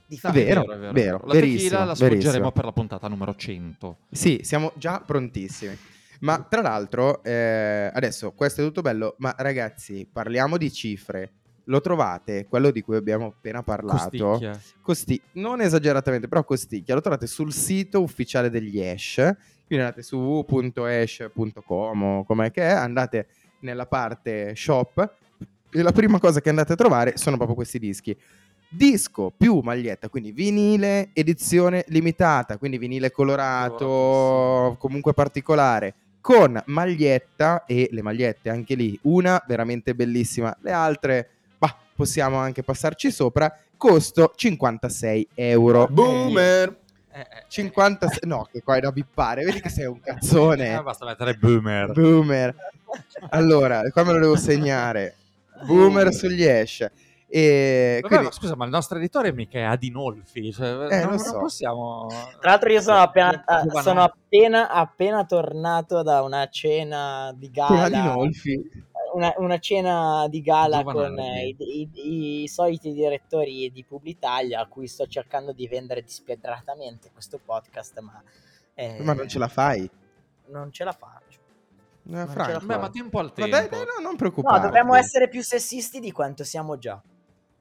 [0.08, 0.38] Di No, fatto.
[0.38, 1.96] è Vero, è vero, La tequila la verissimo.
[1.96, 3.98] sfoggeremo per la puntata numero 100.
[4.12, 5.76] Sì, siamo già prontissimi.
[6.20, 11.32] Ma tra l'altro, eh, adesso questo è tutto bello, ma ragazzi, parliamo di cifre.
[11.66, 14.60] Lo trovate, quello di cui abbiamo appena parlato, Costicchia.
[14.82, 19.16] costi- non esageratamente, però costicchia, lo trovate sul sito ufficiale degli Ash,
[19.68, 23.28] quindi andate su www.ash.com o com'è che è, andate
[23.62, 25.14] nella parte shop
[25.72, 28.16] e la prima cosa che andate a trovare sono proprio questi dischi.
[28.68, 34.76] Disco più maglietta, quindi vinile edizione limitata, quindi vinile colorato, Coloratissimo.
[34.78, 41.76] comunque particolare, con maglietta e le magliette anche lì, una veramente bellissima, le altre, bah,
[41.96, 45.88] possiamo anche passarci sopra, costo 56 euro.
[45.90, 46.78] Boomer!
[47.12, 50.76] Eh, eh, 56, no, che qua è da bippare, vedi che sei un cazzone.
[50.78, 51.92] eh, basta mettere boomer.
[51.94, 52.54] Boomer.
[53.30, 55.16] Allora, qua me lo devo segnare.
[55.66, 56.86] Boomer sugli Ash.
[57.28, 60.54] E Vabbè, quindi, ma scusa, ma il nostro editore mica è Adinolfi.
[60.54, 61.40] Cioè, Eh, non, lo non so.
[61.40, 62.08] possiamo.
[62.40, 63.44] Tra l'altro io sono appena,
[63.82, 67.90] sono appena, appena tornato da una cena di gala.
[67.90, 68.70] di Nolfi.
[69.16, 71.56] Una, una cena di gala con eh, i,
[71.94, 77.98] i- i soliti direttori di Publitalia a cui sto cercando di vendere dispietratamente questo podcast,
[78.00, 78.22] ma,
[78.74, 79.90] eh, Ma non ce la fai.
[80.48, 81.40] non ce la faccio.
[82.08, 83.52] Eh, la Beh, ma tempo al Ma tempo.
[83.52, 84.66] dai, dai, no, non No, preoccuparti.
[84.66, 87.02] dobbiamo essere più sessisti di quanto siamo già.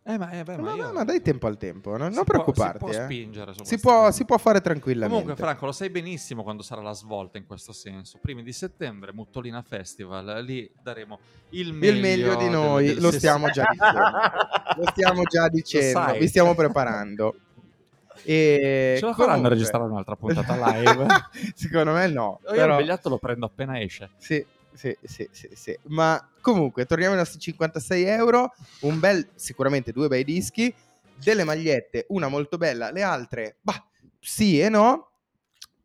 [0.07, 2.17] Eh, ma, eh, beh, ma Ma, io- ma- ma dai tempo al tempo, non, si
[2.17, 2.73] non può- preoccuparti.
[2.79, 3.05] Si può eh.
[3.05, 5.19] spingere su Si può, si può fare tranquillamente.
[5.23, 8.19] Comunque, Franco, lo sai benissimo quando sarà la svolta in questo senso.
[8.21, 10.45] Primi di settembre, Muttolina Festival.
[10.45, 11.19] Lì daremo
[11.51, 13.99] il meglio, il meglio di del- noi del lo sess- stiamo già dicendo.
[14.77, 17.37] lo stiamo già dicendo, vi stiamo preparando.
[18.27, 21.07] E Ce la faranno a registrare un'altra puntata live?
[21.55, 22.41] Secondo me no.
[22.45, 24.11] Io però- il biglietto lo prendo appena esce.
[24.19, 24.45] Sì,
[24.75, 25.79] sì, sì, sì, sì.
[25.85, 28.53] Ma comunque, torniamo ai nostri 56 euro.
[28.81, 30.75] Un bel, sicuramente due bei dischi.
[31.17, 33.87] Delle magliette, una molto bella, le altre, bah,
[34.19, 35.11] sì e no.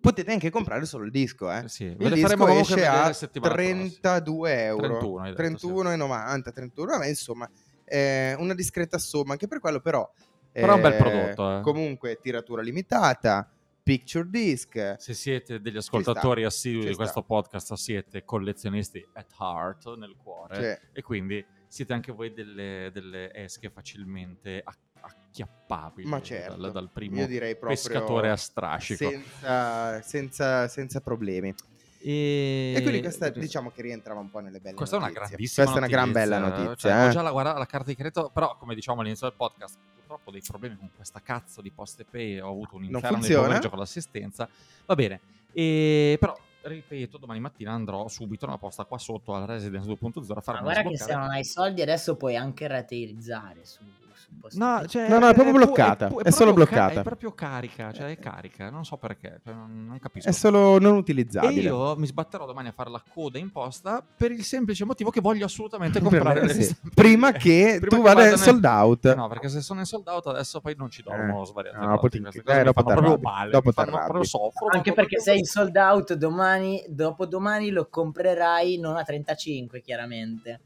[0.01, 1.67] Potete anche comprare solo il disco, eh.
[1.67, 3.89] Sì, Il disco esce a la settimana prossima.
[4.01, 4.87] 32 euro.
[4.87, 5.67] 31 hai detto, sì.
[5.67, 7.49] 31,90, 31, vabbè, insomma,
[7.85, 9.33] eh, una discreta somma.
[9.33, 10.09] Anche per quello, però.
[10.51, 11.61] Però è un bel eh, prodotto, eh.
[11.61, 13.47] Comunque, tiratura limitata,
[13.89, 14.95] picture disc.
[14.97, 20.81] Se siete degli ascoltatori assidui di questo podcast, siete collezionisti at heart nel cuore Cioè,
[20.93, 26.89] e quindi siete anche voi delle, delle esche facilmente acc- acchiappabili Ma certo, dal, dal
[26.91, 27.25] primo
[27.59, 29.09] pescatore a strascico.
[29.09, 31.53] senza, senza, senza problemi.
[32.01, 35.27] E, E quindi questa diciamo che rientrava un po' nelle belle Questa è una notizie.
[35.27, 36.89] grandissima Questa è una gran bella notizia, notizia.
[36.89, 37.07] Cioè, eh.
[37.07, 40.29] Ho già la, guarda, la carta di credito, però come diciamo all'inizio del podcast, purtroppo
[40.29, 43.33] ho dei problemi con questa cazzo di poste pay, ho avuto un Non inferno di
[43.33, 44.47] pomeriggio con l'assistenza.
[44.85, 45.19] Va bene,
[45.51, 50.33] e, però ripeto, domani mattina andrò subito nella posta qua sotto al Residence 2.0 a
[50.35, 54.08] Ma farmi guarda che se non hai soldi adesso puoi anche rateizzare su, su Postepay.
[54.51, 56.99] No, cioè, No, no, è proprio bloccata, pu- è solo proprio ca- bloccata.
[57.01, 60.27] è proprio carica, cioè è carica, non so perché, cioè, non, non capisco.
[60.27, 61.61] È solo non E utilizzabile.
[61.61, 65.21] io mi sbatterò domani a fare la coda in posta per il semplice motivo che
[65.21, 66.75] voglio assolutamente comprare le sì.
[66.93, 69.05] Prima che Prima tu che vada in nel- sold out.
[69.05, 71.77] Eh no, perché se sono in sold out adesso poi non ci dormo Eh, svariate
[71.85, 74.65] no, poi ti- Queste eh, dopo fanno proprio male, dopo fanno proprio soffro.
[74.71, 79.81] Anche dopo perché tutto sei in sold out domani, dopodomani lo comprerai non a 35
[79.81, 80.59] chiaramente.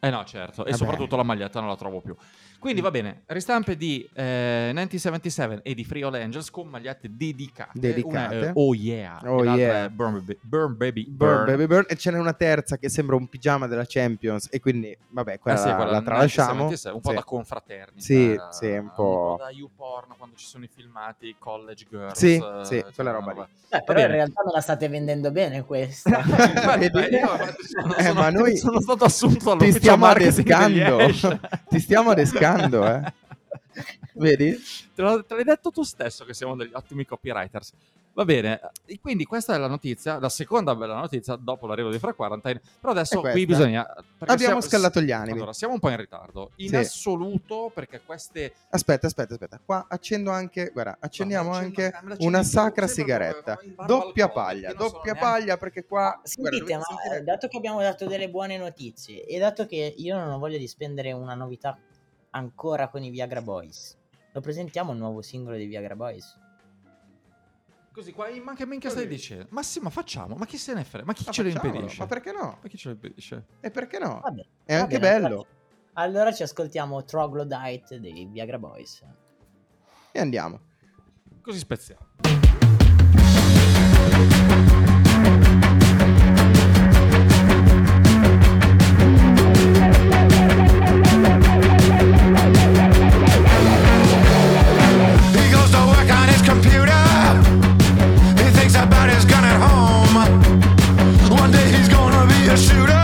[0.00, 0.76] Eh no, certo, e Vabbè.
[0.76, 2.14] soprattutto la maglietta non la trovo più.
[2.58, 7.78] Quindi va bene, ristampe di eh, 1977 e di Free All Angels con magliette dedicate.
[7.78, 8.36] Dedicate.
[8.36, 9.84] Una è, oh yeah, Oh e yeah.
[9.84, 11.44] è Burn, Baby- Burn Baby Burn, Burn.
[11.46, 11.84] Baby Burn.
[11.88, 14.48] E ce n'è una terza che sembra un pigiama della Champions.
[14.50, 16.64] E quindi, vabbè, Eh quella, sì, la, quella la tralasciamo.
[16.64, 17.14] 1977, un po' Sì.
[17.14, 18.00] da confraternita.
[18.00, 19.36] Sì, sì, un po'.
[19.38, 22.18] da YouPorn quando ci sono i filmati College Girls.
[22.18, 23.46] Sì, eh, sì, cioè, quella una roba lì.
[23.70, 26.22] Eh, però in realtà me la state vendendo bene questa.
[26.78, 26.98] Vedi?
[26.98, 30.80] io, infatti, sono, Eh, sono- ma noi sono stato assunto Ti all'ufficio stiamo marketing degli
[30.80, 31.04] adescando.
[31.38, 31.38] Ash.
[31.68, 33.12] Ti stiamo adescando, eh.
[34.14, 34.56] Vedi?
[34.94, 37.72] Te, l'ho- te l'hai detto tu stesso che siamo degli ottimi copywriters.
[38.14, 42.00] Va bene, e quindi questa è la notizia, la seconda bella notizia dopo l'arrivo di
[42.00, 42.60] Fra Quarantine.
[42.80, 43.82] Però adesso qui bisogna.
[44.18, 45.36] Abbiamo siamo- scallato gli animi.
[45.36, 46.50] Allora, siamo un po' in ritardo.
[46.56, 46.76] In Sì.
[46.76, 48.54] assoluto, perché queste.
[48.70, 49.60] Aspetta, aspetta, aspetta.
[49.64, 53.56] Qua accendo anche, guarda, accendiamo Guarda, anche accendo- accendi una sacra sigaretta.
[53.86, 56.20] Doppia paglia, doppia neanche- paglia perché qua...
[56.24, 59.94] Sentite, guarda, ma sentire- eh, dato che abbiamo dato delle buone notizie e dato che
[59.96, 61.78] io non ho voglia di spendere una novità
[62.30, 63.96] ancora con i Viagra Boys,
[64.32, 66.38] lo presentiamo il nuovo singolo dei Viagra Boys?
[67.92, 69.46] Così qua, ma che minchia stai dicendo?
[69.50, 70.36] Ma sì, ma facciamo.
[70.36, 71.04] Ma chi se ne frega?
[71.04, 71.98] Ma chi Ma ce lo impedisce?
[72.00, 72.58] Ma perché no?
[72.62, 73.44] Ma chi ce lo impedisce?
[73.60, 74.20] E perché no?
[74.22, 75.26] Vabbè, È va anche bene, bello.
[75.26, 75.48] allora-
[75.94, 79.02] Allora ci ascoltiamo Troglodyte dei Viagra Boys.
[80.12, 80.60] E andiamo.
[81.42, 82.06] Così spezziamo.
[102.58, 102.97] Shooter.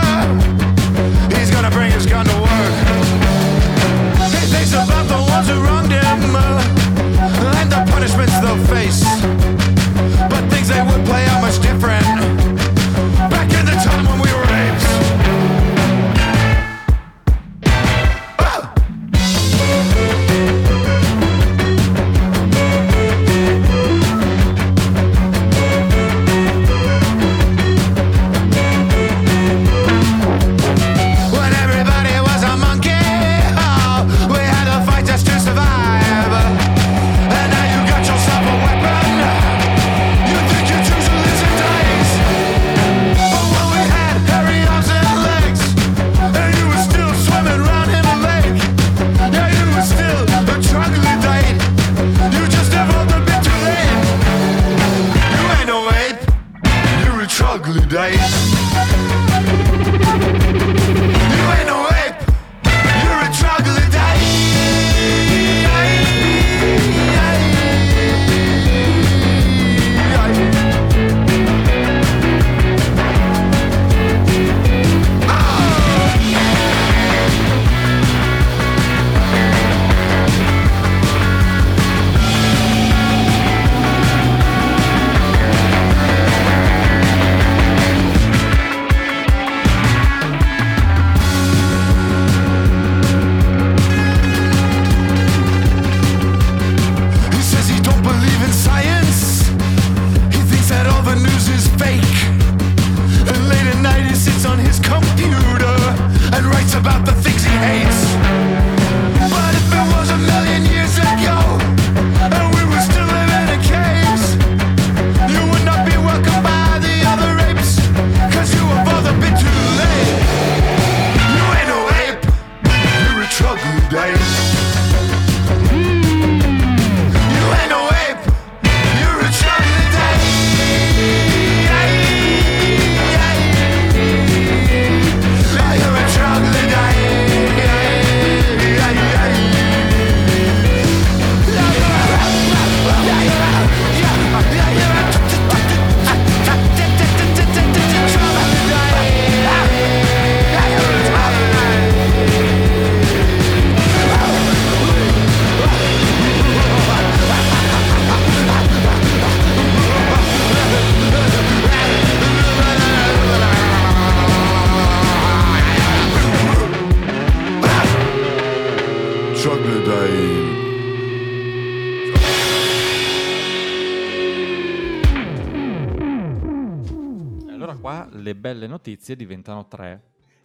[178.85, 180.03] Notizie diventano tre.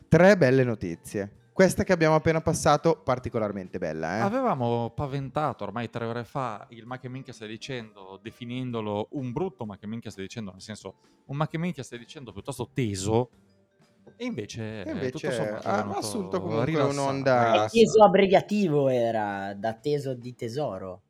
[0.08, 1.30] Tre belle notizie.
[1.52, 4.20] Questa che abbiamo appena passato, particolarmente bella, eh?
[4.20, 9.66] Avevamo paventato ormai tre ore fa il ma che minchia stai dicendo, definendolo un brutto
[9.66, 10.94] ma che minchia stai dicendo, nel senso
[11.26, 13.28] un ma che minchia stai dicendo piuttosto teso,
[14.16, 17.78] e invece, E invece tutto sommato ha assunto comunque rilassato, un'onda- rilassato.
[17.78, 21.02] Teso abbreviativo era da teso di tesoro.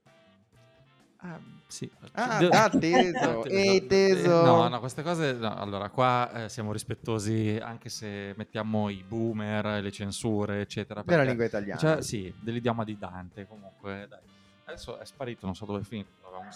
[1.18, 1.40] Ah,
[1.70, 1.90] sì.
[2.12, 3.44] Ah, da teso.
[3.46, 4.42] Ehi, teso.
[4.42, 5.32] Eh, No, no, queste cose.
[5.32, 11.02] no, allora, qua eh, siamo rispettosi anche se mettiamo i boomer, le censure, eccetera.
[11.04, 11.78] Della lingua italiana.
[11.78, 13.46] Cioè, sì, dell'idioma di Dante.
[13.46, 14.18] Comunque, dai.
[14.66, 16.08] Adesso è sparito, non so dove è finito.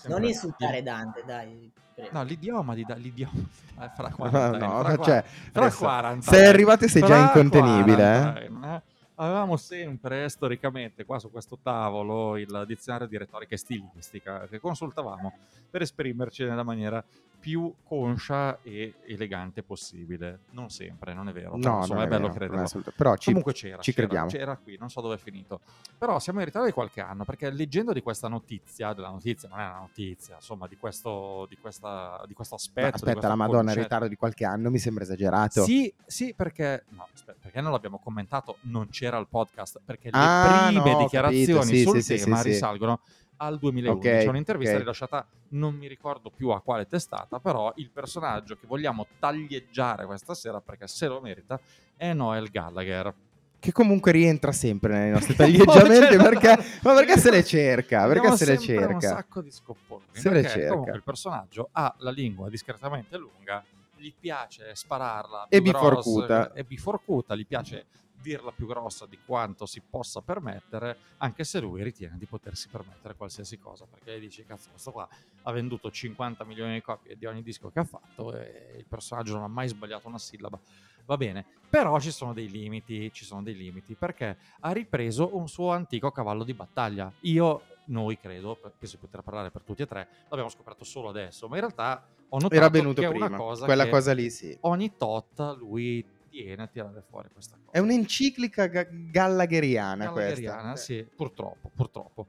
[0.06, 1.70] Non insultare Dante, dai.
[1.94, 2.10] prego.
[2.12, 2.84] No, l'idioma di.
[2.96, 3.32] L'idioma
[3.80, 7.02] eh, fra No, 40 anni, no, fra, cioè, fra adesso, 40 sei arrivato e sei
[7.02, 8.40] già incontenibile, 40
[8.76, 8.82] eh?
[9.16, 15.32] Avevamo sempre storicamente qua su questo tavolo il dizionario di retorica e stilistica che consultavamo
[15.70, 17.04] per esprimerci nella maniera
[17.44, 20.44] più conscia e elegante possibile.
[20.52, 21.56] Non sempre, non è vero.
[21.58, 22.62] No, insomma, è bello vero, crederlo.
[22.62, 24.30] assolut- Però ci, Comunque c'era, ci c'era, crediamo.
[24.30, 25.60] c'era qui, non so dove è finito.
[25.98, 29.60] Però siamo in ritardo di qualche anno perché leggendo di questa notizia, della notizia, non
[29.60, 32.86] è una notizia, insomma, di questo, di questa, di questo aspetto.
[33.04, 33.82] di aspetta, la Madonna, in concetto.
[33.82, 35.64] ritardo di qualche anno mi sembra esagerato.
[35.64, 40.18] Sì, sì, perché, no, aspetta, perché non l'abbiamo commentato, non c'era il podcast, perché le
[40.18, 40.40] Ah,
[40.70, 43.00] prime no, dichiarazioni sì, sul sì, tema sì, risalgono
[43.38, 44.08] al 2011.
[44.08, 44.80] Ok, C'è un'intervista ok.
[44.80, 50.34] rilasciata, non mi ricordo più a quale testata, però il personaggio che vogliamo taglieggiare questa
[50.34, 51.60] sera, perché se lo merita,
[51.96, 53.12] è Noel Gallagher.
[53.58, 58.06] Che comunque rientra sempre nei nostri Cioè, taglieggiamenti no, perché, ma perché se le cerca?
[58.06, 59.16] Perché se le sempre un cerca?
[59.16, 60.02] sacco di scopponi.
[60.10, 60.68] Se le cerca.
[60.68, 63.64] comunque il personaggio ha la lingua discretamente lunga,
[63.96, 66.52] gli piace spararla E grossa, biforcuta.
[66.52, 67.86] e biforcuta, gli piace
[68.24, 73.14] dirla più grossa di quanto si possa permettere, anche se lui ritiene di potersi permettere
[73.14, 75.06] qualsiasi cosa, perché dici, cazzo, questo qua
[75.42, 79.34] ha venduto 50 milioni di copie di ogni disco che ha fatto e il personaggio
[79.34, 80.58] non ha mai sbagliato una sillaba.
[81.04, 85.46] Va bene, però ci sono dei limiti, ci sono dei limiti, perché ha ripreso un
[85.48, 87.12] suo antico cavallo di battaglia.
[87.20, 91.46] Io, noi credo, perché si potrà parlare per tutti e tre, l'abbiamo scoperto solo adesso,
[91.46, 93.26] ma in realtà ho notato Era venuto che prima.
[93.26, 94.56] una cosa Quella che cosa lì, sì.
[94.62, 96.04] ogni tot lui
[96.42, 97.70] tiene a tirare fuori questa cosa.
[97.70, 100.84] È un'enciclica ga- gallagheriana Gallagheriana, questa.
[100.84, 102.26] sì, purtroppo, purtroppo.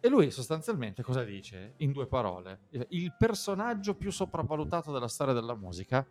[0.00, 1.74] E lui sostanzialmente cosa dice?
[1.78, 6.04] In due parole, il personaggio più sopravvalutato della storia della musica?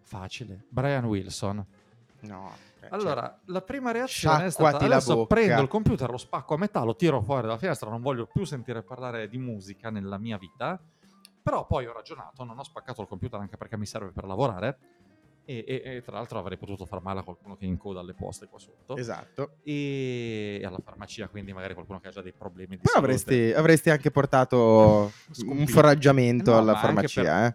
[0.00, 1.64] Facile, Brian Wilson.
[2.20, 2.50] No.
[2.80, 6.58] cioè, Allora, la prima reazione è stata adesso bocca." prendo il computer, lo spacco a
[6.58, 10.36] metà, lo tiro fuori dalla finestra, non voglio più sentire parlare di musica nella mia
[10.38, 10.80] vita.
[11.40, 14.78] Però poi ho ragionato, non ho spaccato il computer anche perché mi serve per lavorare.
[15.50, 18.48] E, e- e tra l'altro avrei potuto far male a qualcuno che incoda alle poste
[18.48, 18.96] qua sotto.
[18.98, 19.52] esatto.
[19.62, 23.88] E alla farmacia, quindi magari qualcuno che ha già dei problemi di Però avresti, avresti
[23.88, 25.10] anche portato
[25.46, 27.54] un foraggiamento No, alla farmacia, eh?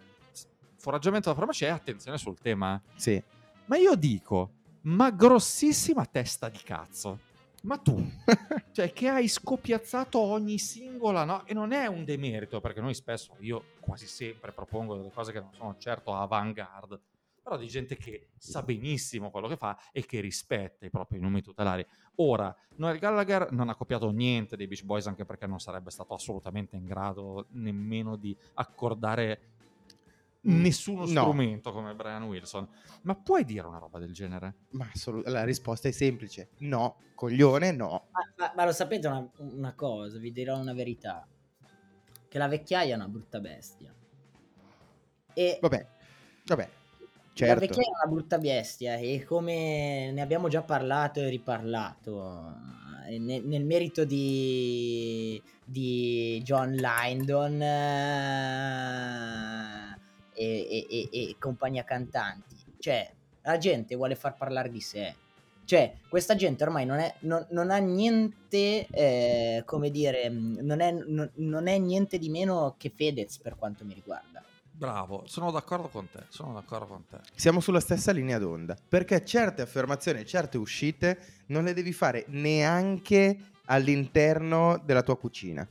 [0.76, 2.82] Foraggiamento alla farmacia e attenzione sul tema.
[2.96, 3.22] Sì.
[3.66, 4.50] Ma io dico,
[4.82, 7.18] ma grossissima testa di cazzo.
[7.62, 8.04] Ma tu,
[8.72, 13.36] cioè che hai scopiazzato ogni singola no e non è un demerito perché noi spesso
[13.38, 16.98] io quasi sempre propongo delle cose che non sono certo avant-garde
[17.44, 21.42] però di gente che sa benissimo quello che fa e che rispetta i propri numeri
[21.42, 21.86] tutelari
[22.16, 26.14] ora Noel Gallagher non ha copiato niente dei Beach Boys anche perché non sarebbe stato
[26.14, 29.50] assolutamente in grado nemmeno di accordare
[30.46, 31.06] nessuno No.
[31.06, 32.66] strumento come Brian Wilson
[33.02, 34.54] ma puoi dire una roba del genere?
[34.70, 36.48] Ma assolut- la risposta è semplice.
[36.60, 38.06] No, coglione, no.
[38.10, 41.26] Ma, ma- ma lo sapete una, una cosa, vi dirò una verità.
[42.28, 43.94] Che la vecchiaia è una brutta bestia.
[45.34, 45.86] E Vabbè,
[46.46, 46.68] vabbè.
[47.36, 47.60] La Certo.
[47.60, 52.54] vecchiaia è una brutta bestia e come ne abbiamo già parlato e riparlato
[53.08, 57.74] eh, ne- nel, merito di, di John Lyndon eh,
[60.32, 62.54] e, e- e- compagnia cantanti.
[62.78, 63.10] Cioè,
[63.42, 65.14] la gente vuole far parlare di sé.
[65.64, 70.80] Cioè, questa gente ormai non, è, non, non ha niente, eh, come dire, mh, non
[70.80, 74.42] è, non è niente di meno che Fedez per quanto mi riguarda.
[74.84, 77.18] Bravo, sono d'accordo con te, sono d'accordo con te.
[77.34, 78.76] Siamo sulla stessa linea d'onda.
[78.86, 85.66] Perché certe affermazioni, certe uscite non le devi fare neanche all'interno della tua cucina.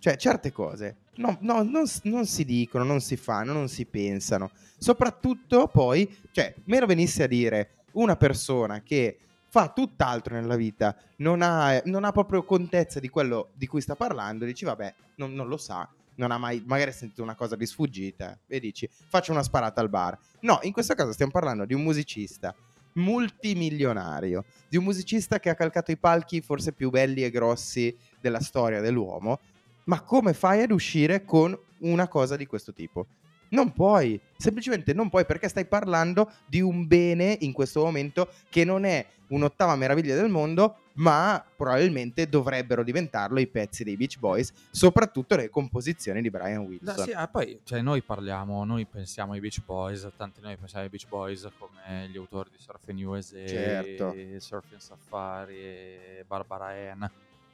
[0.00, 4.50] Cioè, certe cose no, no, non, non si dicono, non si fanno, non si pensano.
[4.76, 11.40] Soprattutto poi, cioè, meno venisse a dire una persona che fa tutt'altro nella vita, non
[11.42, 15.46] ha, non ha proprio contezza di quello di cui sta parlando, dici vabbè, non, non
[15.46, 15.88] lo sa,
[16.20, 19.88] non ha mai, magari sentito una cosa di sfuggita e dici faccio una sparata al
[19.88, 20.18] bar.
[20.40, 22.54] No, in questo caso stiamo parlando di un musicista
[22.92, 28.40] multimilionario, di un musicista che ha calcato i palchi forse più belli e grossi della
[28.40, 29.40] storia dell'uomo,
[29.84, 33.06] ma come fai ad uscire con una cosa di questo tipo?
[33.50, 38.64] Non puoi, semplicemente non puoi perché stai parlando di un bene in questo momento che
[38.64, 44.52] non è un'ottava meraviglia del mondo, ma probabilmente dovrebbero diventarlo i pezzi dei Beach Boys,
[44.70, 47.04] soprattutto le composizioni di Brian Wilson.
[47.04, 50.90] sì, ah, poi cioè, noi parliamo, noi pensiamo ai Beach Boys, tanti noi pensiamo ai
[50.90, 54.14] Beach Boys come gli autori di Surfing USA, Certo.
[54.38, 57.04] Surfing Safari e Barbara Ann,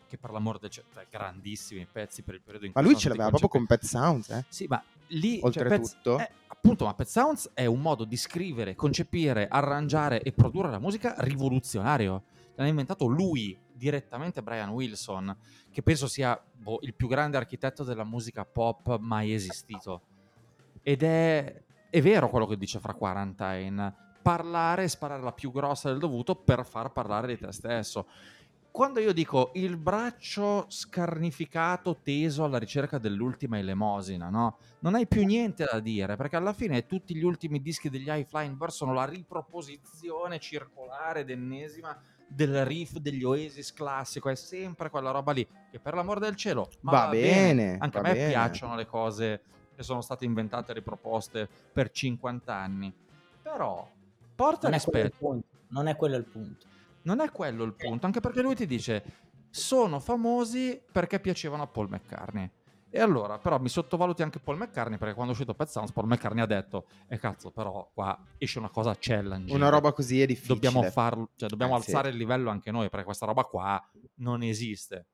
[0.07, 3.01] che per l'amor del cielo, cioè, grandissimi pezzi per il periodo in Ma cui lui
[3.01, 4.45] sono ce l'aveva proprio con Pet Sounds, eh?
[4.49, 6.19] Sì, ma lì cioè, Oltretutto.
[6.19, 10.79] Eh, appunto, ma Pet Sounds è un modo di scrivere, concepire, arrangiare e produrre la
[10.79, 12.25] musica rivoluzionario.
[12.55, 15.37] L'ha inventato lui, direttamente Brian Wilson,
[15.71, 20.03] che penso sia boh, il più grande architetto della musica pop mai esistito.
[20.83, 24.05] Ed è, è vero quello che dice fra Quarantine.
[24.23, 28.07] Parlare e sparare la più grossa del dovuto per far parlare di te stesso
[28.77, 34.59] quando io dico il braccio scarnificato teso alla ricerca dell'ultima elemosina, no?
[34.81, 38.27] Non hai più niente da dire, perché alla fine tutti gli ultimi dischi degli High
[38.27, 41.99] Flying Birds sono la riproposizione circolare ed ennesima
[42.29, 46.69] del riff degli Oasis classico, è sempre quella roba lì, che per l'amor del cielo
[46.81, 48.29] ma Va bene, Anche va a me bene.
[48.29, 49.41] piacciono le cose
[49.75, 52.95] che sono state inventate e riproposte per 50 anni.
[53.41, 53.91] Però
[54.35, 55.41] porta Non rispetto.
[55.69, 56.75] Non è quello il punto.
[57.07, 59.03] Non è quello il punto, anche perché lui ti dice
[59.49, 62.51] sono famosi perché piacevano a Paul McCartney.
[62.91, 66.07] E allora, però, mi sottovaluti anche Paul McCartney perché quando è uscito Pet Sounds, Paul
[66.09, 69.55] McCartney ha detto: E cazzo, però qua esce una cosa challenge.
[69.55, 70.55] Una roba così è difficile.
[70.55, 71.91] Dobbiamo farlo, cioè dobbiamo Eh, sì.
[71.91, 73.83] alzare il livello anche noi perché questa roba qua
[74.17, 75.07] non esiste.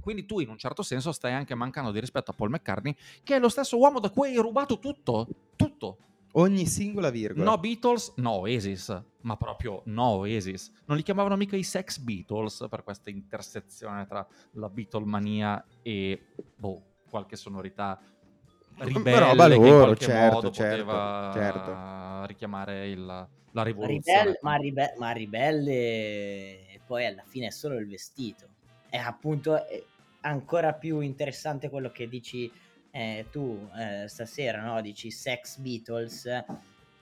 [0.00, 3.36] Quindi tu, in un certo senso, stai anche mancando di rispetto a Paul McCartney, che
[3.36, 5.26] è lo stesso uomo da cui hai rubato tutto.
[5.56, 5.98] Tutto.
[6.38, 7.50] Ogni singola virgola.
[7.50, 10.70] No Beatles, no Oasis, ma proprio no Oasis.
[10.86, 16.82] Non li chiamavano mica i Sex Beatles per questa intersezione tra la Beatlemania e boh,
[17.10, 17.98] qualche sonorità
[18.78, 22.26] ribelle roba che in loro, qualche certo, modo certo, poteva certo.
[22.26, 24.18] richiamare il- la Ma rivoluzione.
[24.20, 28.46] ribelle, ma, ribe- ma ribelle e poi alla fine è solo il vestito.
[28.88, 29.82] È appunto è
[30.20, 32.50] ancora più interessante quello che dici
[32.90, 34.80] eh, tu eh, stasera, no?
[34.80, 36.44] Dici Sex Beatles eh,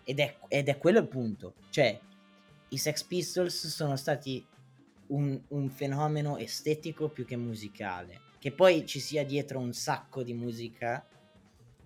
[0.04, 1.54] ed è, ed è quello il punto.
[1.70, 1.98] Cioè,
[2.68, 4.44] i Sex Pistols sono stati
[5.08, 8.20] un, un fenomeno estetico più che musicale.
[8.38, 11.04] Che poi ci sia dietro un sacco di musica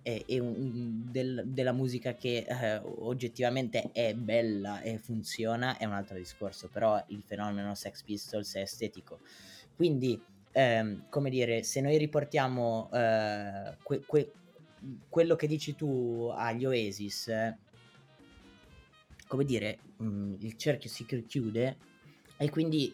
[0.03, 5.93] e, e un- del- della musica che eh, oggettivamente è bella e funziona è un
[5.93, 9.19] altro discorso, però il fenomeno Sex Pistols è estetico.
[9.75, 10.19] Quindi,
[10.51, 14.31] ehm, come dire, se noi riportiamo eh, que- que-
[15.09, 17.57] quello che dici tu agli Oasis, eh,
[19.27, 21.77] come dire, mm, il cerchio si chiude
[22.37, 22.93] e quindi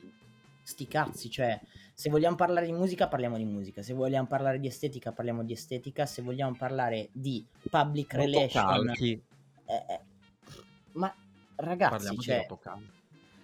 [0.61, 1.59] sti cazzi, cioè
[1.93, 5.53] se vogliamo parlare di musica parliamo di musica, se vogliamo parlare di estetica parliamo di
[5.53, 9.23] estetica, se vogliamo parlare di public relation, Rotocalchi.
[9.65, 10.01] eh, eh,
[10.93, 11.13] ma
[11.55, 12.45] ragazzi, Parliamo cioè.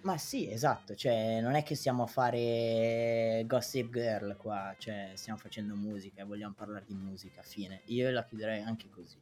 [0.04, 5.38] Ma sì, esatto, cioè non è che stiamo a fare Gossip Girl qua, cioè stiamo
[5.38, 7.80] facendo musica e vogliamo parlare di musica, fine.
[7.86, 9.16] Io la chiuderei anche così.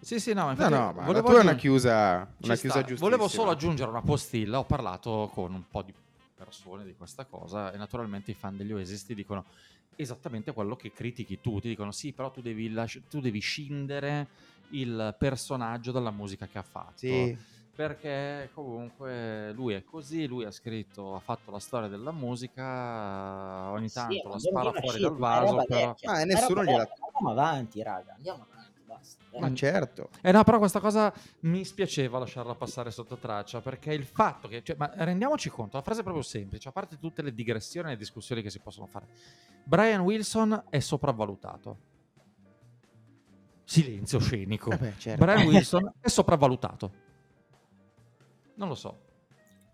[0.00, 2.84] Sì, sì, no, No, infatti no, ma la tua è una chiusa, una chiusa.
[2.98, 4.58] Volevo solo aggiungere una postilla.
[4.58, 5.92] Ho parlato con un po' di
[6.36, 9.46] persone di questa cosa e naturalmente i fan degli Oasis ti dicono
[9.96, 11.60] esattamente quello che critichi tu.
[11.60, 14.28] Ti dicono sì, però tu devi, lasci- tu devi scindere
[14.70, 16.92] il personaggio dalla musica che ha fatto.
[16.98, 17.36] Sì,
[17.78, 23.88] Perché comunque lui è così, lui ha scritto, ha fatto la storia della musica, ogni
[23.88, 25.94] Sì, tanto ma la spara fuori dal vaso, però...
[26.02, 29.22] Ma è nessuno gliela- Andiamo avanti, raga, andiamo avanti, basta.
[29.30, 30.08] Eh, ma certo.
[30.22, 34.64] Eh no, però questa cosa mi spiaceva lasciarla passare sotto traccia perché il fatto che,
[34.64, 37.90] cioè, ma rendiamoci conto, la frase è proprio semplice, a parte tutte le digressioni e
[37.92, 39.06] le discussioni che si possono fare.
[39.62, 41.78] Brian Wilson è sopravvalutato.
[43.62, 44.72] Silenzio scenico.
[44.72, 45.24] Eh beh, certo.
[45.24, 47.06] Brian Wilson è sopravvalutato.
[48.58, 48.98] Non lo so.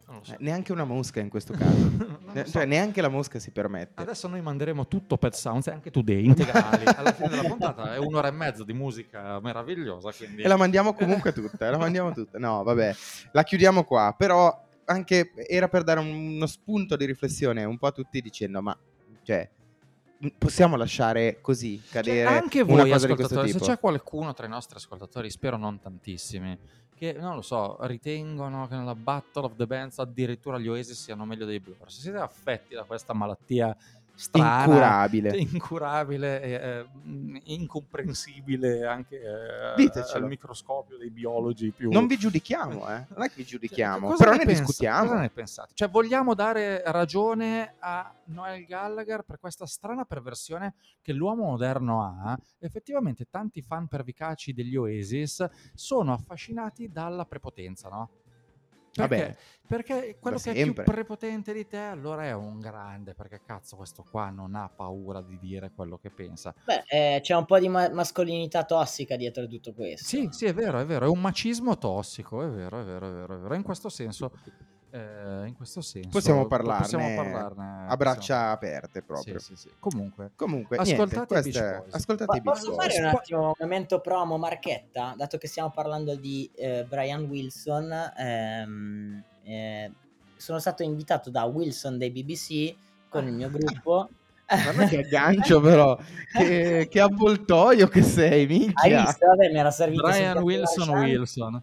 [0.07, 0.33] Non lo so.
[0.33, 2.13] Eh, neanche una mosca in questo caso.
[2.35, 2.51] Ne- so.
[2.53, 4.03] Cioè, neanche la mosca si permette.
[4.03, 6.85] Adesso noi manderemo tutto Pet Sounds e anche Today integrali.
[6.85, 10.11] Alla fine della puntata è un'ora e mezza di musica meravigliosa.
[10.13, 10.43] Quindi...
[10.43, 12.39] E la mandiamo comunque tutta, la mandiamo tutta.
[12.41, 12.95] No, vabbè,
[13.33, 17.87] la chiudiamo qua, però anche era per dare un- uno spunto di riflessione un po'
[17.87, 18.77] a tutti dicendo, ma
[19.23, 19.49] cioè
[20.37, 23.65] possiamo lasciare così Cioè, cadere anche una voi cosa di questo ascoltatori, se tipo?
[23.71, 26.59] c'è qualcuno tra i nostri ascoltatori, spero non tantissimi,
[26.97, 31.25] che non lo so, ritengono che nella Battle of the Bands addirittura gli Oasis siano
[31.25, 31.91] meglio dei Blur.
[31.91, 33.77] Se siete affetti da questa malattia
[34.15, 35.37] strana, Incurabile.
[35.37, 36.87] incurabile, eh,
[37.45, 40.25] incomprensibile anche eh, Ditecelo.
[40.25, 41.91] al microscopio dei biologi più...
[41.91, 43.07] Non vi giudichiamo, eh.
[43.09, 45.09] Non è che vi giudichiamo, Cosa però ne ne pensa- discutiamo.
[45.09, 45.71] Cosa ne pensate?
[45.75, 52.39] Cioè, vogliamo dare ragione a Noel Gallagher per questa strana perversione che l'uomo moderno ha?
[52.59, 55.45] Effettivamente, tanti fan pervicaci degli Oasis
[55.75, 58.11] sono affascinati dalla prepotenza, no?
[58.95, 59.17] Perché?
[59.17, 59.37] Vabbè,
[59.67, 64.05] Perché quello che è più prepotente di te allora è un grande, perché cazzo questo
[64.09, 66.55] qua non ha paura di dire quello che pensa.
[66.65, 70.07] Beh, eh, c'è un po' di ma- mascolinità tossica dietro tutto questo.
[70.07, 73.13] Sì, sì, è vero, è vero, è un macismo tossico, è vero, è vero, è
[73.13, 73.55] vero, è vero.
[73.55, 74.33] In questo senso,
[74.95, 79.39] eh, in questo senso possiamo parlarne, possiamo parlarne a braccia possiamo- aperte proprio.
[79.41, 79.71] Sì, sì, sì.
[79.81, 81.95] Comunque, Comunque, Ascoltate niente, Boys.
[81.95, 85.15] ascoltate Ma Beach posso fare un attimo un momento promo marchetta?
[85.17, 89.93] Dato che stiamo parlando di eh, Brian Wilson, ehm, eh,
[90.37, 92.75] sono stato invitato da Wilson dei BBC
[93.09, 94.09] con il mio gruppo.
[94.47, 95.99] Guarda che aggancio però,
[96.33, 99.03] che, che avvoltoio che sei, Hai minchia.
[99.07, 99.27] visto?
[99.27, 100.03] Vabbè, mi era servito.
[100.03, 100.89] Brian Wilson.
[100.91, 101.63] Wilson.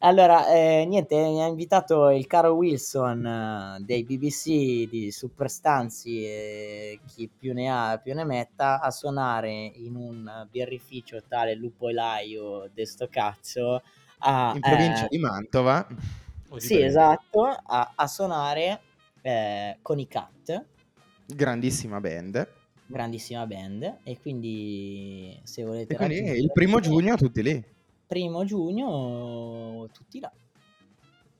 [0.00, 7.00] Allora, eh, niente, mi ha invitato il caro Wilson eh, dei BBC di Superstanzi e
[7.04, 12.70] chi più ne ha più ne metta a suonare in un birrificio tale Lupo Elaio
[12.72, 13.82] de sto cazzo
[14.18, 15.86] a, In provincia eh, di Mantova,
[16.58, 16.86] di sì, Brera.
[16.86, 18.80] esatto, a, a suonare
[19.20, 20.64] eh, con i Cat,
[21.26, 22.48] grandissima band.
[22.86, 27.64] grandissima band, e quindi se volete E quindi il primo giugno tutti lì.
[28.08, 30.32] Primo giugno tutti là.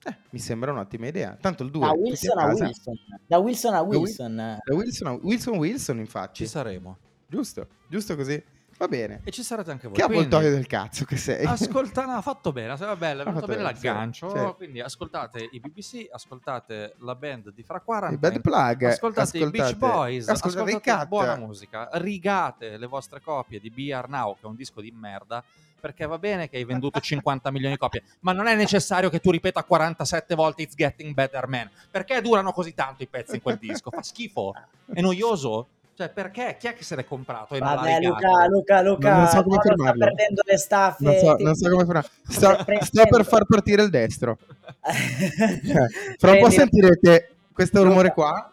[0.04, 1.36] Eh, mi sembra un'ottima idea.
[1.40, 2.94] Tanto il 2 Da Wilson a Wilson,
[3.26, 4.36] da Wilson a Wilson.
[4.36, 6.44] Da Wilson a Wilson, Wilson infatti.
[6.44, 6.98] Ci saremo.
[7.26, 8.42] Giusto, giusto così.
[8.78, 9.22] Va bene.
[9.24, 9.96] E ci sarete anche voi.
[9.96, 11.44] Che Quindi, avvoltoio del cazzo che sei.
[11.44, 14.30] Ascolta, no, ha fatto bene, bello, è Ha fatto bene l'aggancio.
[14.30, 14.54] sì, sì.
[14.56, 18.14] Quindi ascoltate i BBC, ascoltate la band di Fra 40.
[18.14, 18.84] Il Bad Plug.
[18.84, 24.06] Ascoltate, i Beach Boys, ascoltate, ascoltate, buona musica, rigate le vostre copie di Be Are
[24.08, 25.42] Now, che è un disco di merda,
[25.80, 29.20] perché va bene che hai venduto 50 milioni di copie, ma non è necessario che
[29.20, 31.70] tu ripeta 47 volte It's Getting Better Man.
[31.90, 33.90] Perché durano così tanto i pezzi in quel disco?
[33.90, 34.54] Fa schifo?
[34.92, 35.68] È noioso?
[35.98, 36.56] Cioè, perché?
[36.60, 38.14] Chi è che se l'è comprato e non Vabbè, rigato?
[38.14, 40.04] Luca, Luca, Luca, Non so come Paolo sta fermarlo.
[40.04, 41.04] perdendo le staffe.
[41.04, 44.38] Non so, non so come ti Sto, sto per far partire il destro.
[44.88, 48.52] Cioè, fra un po' sentirete questo rumore qua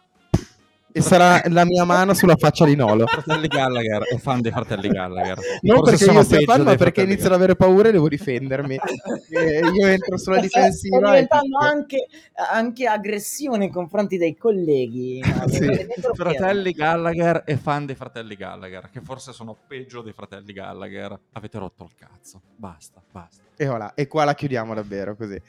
[0.96, 3.04] e sarà la mia mano sulla faccia di Nolo.
[3.06, 5.38] Fratelli Gallagher, è fan dei fratelli Gallagher.
[5.60, 8.08] Non Forse perché sono io sia fan, ma perché inizio ad avere paura e devo
[8.08, 8.78] difendermi.
[9.28, 10.98] E io entro sulla difensiva.
[10.98, 12.06] Sta e diventando anche,
[12.52, 15.20] anche aggressivo nei confronti dei colleghi.
[15.26, 15.48] no?
[15.48, 15.86] Sì.
[16.14, 21.18] Fratelli Gallagher e fan dei fratelli Gallagher, che forse sono peggio dei fratelli Gallagher.
[21.32, 22.40] Avete rotto il cazzo.
[22.56, 23.42] Basta, basta.
[23.56, 25.40] E voilà, e qua la chiudiamo davvero così.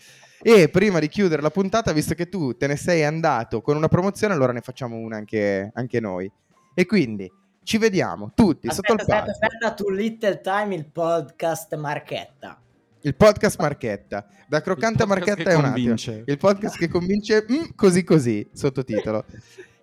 [0.42, 3.88] E prima di chiudere la puntata, visto che tu te ne sei andato con una
[3.88, 6.32] promozione, allora ne facciamo una anche, anche noi.
[6.74, 7.32] E quindi
[7.64, 9.32] ci vediamo tutti sotto Aspetta, il aspetta, palco.
[9.66, 12.62] aspetta, to little time il podcast Marchetta.
[13.02, 14.28] Il podcast Marchetta.
[14.48, 15.72] Da croccante a Il Marchetta che è un attimo.
[15.74, 16.24] convince.
[16.26, 19.26] Il podcast che convince mm, così così, sottotitolo.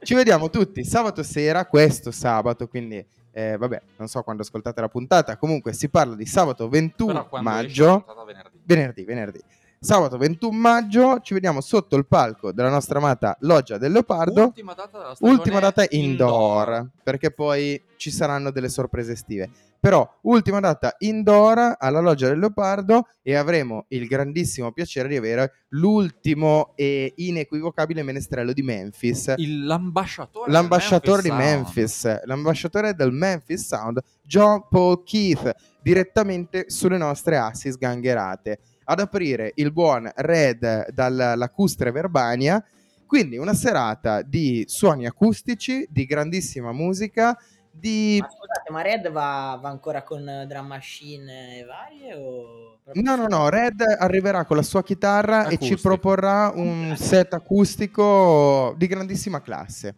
[0.02, 4.88] Ci vediamo tutti sabato sera, questo sabato, quindi eh, vabbè, non so quando ascoltate la
[4.88, 8.24] puntata, comunque si parla di sabato 21 Però quando esce la maggio.
[8.24, 8.59] venerdì.
[8.64, 9.40] venerdì, venerdì.
[9.85, 14.45] Sabato 21 maggio ci vediamo sotto il palco della nostra amata Loggia del Leopardo.
[14.45, 19.51] Ultima data della stagione Ultima data indoor, perché poi ci saranno delle sorprese estive.
[19.78, 25.53] Però ultima data indoor alla Loggia del Leopardo e avremo il grandissimo piacere di avere
[25.68, 29.35] l'ultimo e inequivocabile menestrello di Memphis.
[29.37, 31.53] Il- l'ambasciatore, L'ambasciatore di del Sound.
[31.55, 38.59] Memphis, l'ambasciatore del Memphis Sound, John Paul Keith, direttamente sulle nostre assi sgangherate.
[38.85, 42.62] Ad aprire il buon Red dall'Acustre Verbania.
[43.07, 47.39] Quindi una serata di suoni acustici, di grandissima musica,
[47.70, 48.18] di...
[48.20, 52.14] Ma scusate, ma Red va, va ancora con drum machine e varie?
[52.14, 52.78] O...
[52.95, 55.80] No, no, no, Red arriverà con la sua chitarra e ci Acustico.
[55.82, 59.95] proporrà un set acustico di grandissima classe.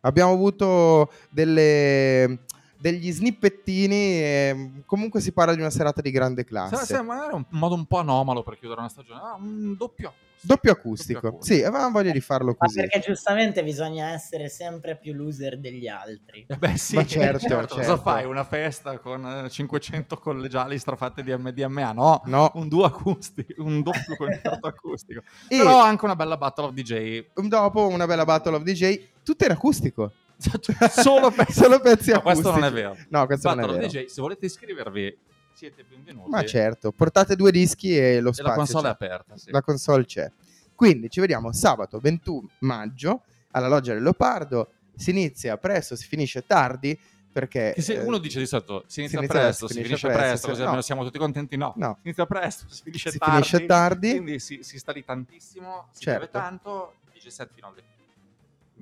[0.00, 2.40] Abbiamo avuto delle-
[2.84, 6.84] degli snippettini e comunque si parla di una serata di grande classe.
[6.84, 9.20] sì, magari è un modo un po' anomalo per chiudere una stagione.
[9.22, 10.22] Ah, un doppio acustico.
[10.44, 11.20] Doppio acustico.
[11.20, 11.54] Doppio acustico.
[11.58, 12.80] Sì, avevamo voglia di farlo Ma così.
[12.80, 16.44] perché giustamente bisogna essere sempre più loser degli altri.
[16.46, 17.96] Eh beh, sì, Ma certo, Cosa certo.
[17.96, 18.26] fai?
[18.26, 21.92] Una festa con eh, 500 collegiali strafatte di MDMA?
[21.92, 22.50] No, No.
[22.56, 25.22] un duo acustico, un doppio concerto acustico.
[25.48, 27.24] E Però anche una bella battle of DJ.
[27.48, 30.12] dopo una bella battle of DJ, tutto in acustico.
[30.90, 31.52] Solo pezzi.
[31.52, 32.42] Solo pezzi No, acustici.
[32.42, 32.96] questo non è vero.
[33.08, 33.90] No, questo Battle non è vero.
[33.90, 35.18] DJ, se volete iscrivervi,
[35.52, 36.30] siete benvenuti.
[36.30, 38.88] Ma certo, portate due dischi e lo E spazio la console c'è.
[38.88, 39.36] è aperta.
[39.36, 39.50] Sì.
[39.50, 40.30] la console c'è.
[40.74, 43.22] Quindi ci vediamo sabato 21 maggio
[43.52, 44.70] alla Loggia del Leopardo.
[44.96, 46.98] si inizia presto, si finisce tardi,
[47.32, 47.72] perché...
[47.74, 50.28] Che se eh, uno dice di solito si inizia, inizia presto, presto, si finisce finisce
[50.28, 50.80] presto, presto, no.
[50.82, 51.56] siamo tutti contenti.
[51.56, 51.94] No, No.
[51.96, 53.34] si inizia presto, si finisce Si tardi.
[53.34, 54.10] finisce tardi.
[54.10, 56.18] Quindi si, si sta lì tantissimo, si Certo.
[56.20, 57.82] beve tanto, dice 7 fino alle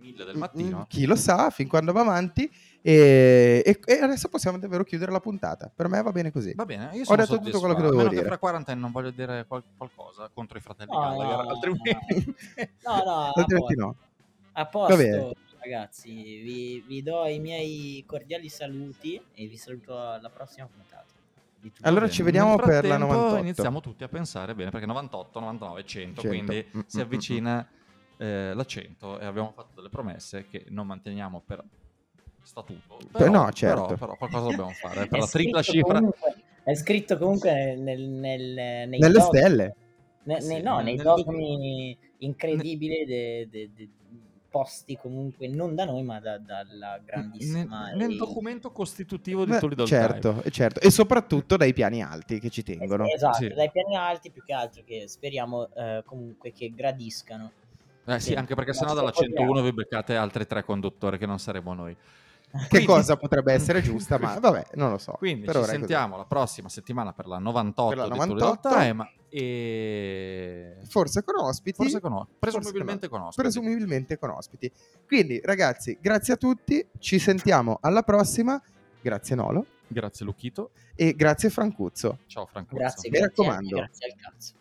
[0.02, 0.86] 1000 del Mm, mattino.
[0.88, 2.50] Chi lo sa, fin quando va avanti.
[2.82, 5.70] E, e- e adesso possiamo davvero chiudere la puntata.
[5.74, 6.52] Per me va bene così.
[6.54, 8.22] Va bene, io Ho sono detto tutto quello che dovevo dire.
[8.22, 11.50] che fra 40 anni non voglio dire qual- qualcosa contro i fratelli No, Gallagher, no,
[11.50, 12.34] altrimenti...
[12.84, 13.86] No, no, a Altrimenti posto.
[13.86, 13.96] no.
[14.54, 15.18] A Va bene.
[15.18, 21.06] posto, ragazzi, vi, vi do i miei cordiali saluti e vi saluto alla prossima puntata.
[21.82, 22.12] Allora Bene.
[22.12, 23.36] ci vediamo per la frattempo 98.
[23.40, 26.26] iniziamo tutti a pensare bene perché 98, 99, 100, 100.
[26.28, 27.68] quindi Mm, si mm, avvicina
[28.22, 31.62] eh, la 100 e abbiamo fatto delle promesse che non manteniamo per
[32.42, 32.98] statuto.
[33.10, 33.82] Però, no, certo.
[33.86, 35.94] però, però qualcosa dobbiamo fare È per la tripla cifra.
[35.98, 36.34] comunque-
[36.64, 38.42] è scritto comunque nel, nel,
[38.88, 39.74] nei Nelle dogmi- stelle.
[40.24, 43.88] ne- Sì, ne- no, nel- nei nel dogmi incredibili de- de- de-
[44.52, 49.84] posti comunque non da noi ma da- dalla grandissima Nel, nel documento costitutivo di Doll
[49.86, 50.78] certo, certo.
[50.80, 53.06] E soprattutto dai piani alti che ci tengono.
[53.06, 53.48] Es- esatto, Sì.
[53.48, 57.50] dai piani alti più che altro che speriamo eh, comunque che gradiscano.
[58.04, 59.36] Eh sì, Sì, anche perché sennò dalla proviamo.
[59.36, 61.94] 101 vi beccate altri tre conduttori che non saremo noi.
[61.94, 65.12] Che Quindi- cosa potrebbe essere giusta, ma vabbè, non lo so.
[65.12, 65.70] Quindi Per ci così.
[65.72, 68.68] sentiamo la prossima settimana per la 98 Per la di Tully Doll 98.
[68.78, 71.76] Time e Forse con ospiti.
[71.76, 73.40] forse con Forse presumibilmente con ospiti.
[73.42, 74.70] presumibilmente con ospiti.
[75.06, 76.86] Quindi, ragazzi, grazie a tutti.
[76.98, 78.60] Ci sentiamo alla prossima.
[79.00, 79.64] Grazie Nolo.
[79.86, 80.70] Grazie Lucchito.
[80.94, 82.18] E grazie Francuzzo.
[82.26, 82.76] Ciao Franco.
[82.76, 83.76] Grazie, Mi grazie, raccomando.
[83.76, 84.52] grazie al cazzo.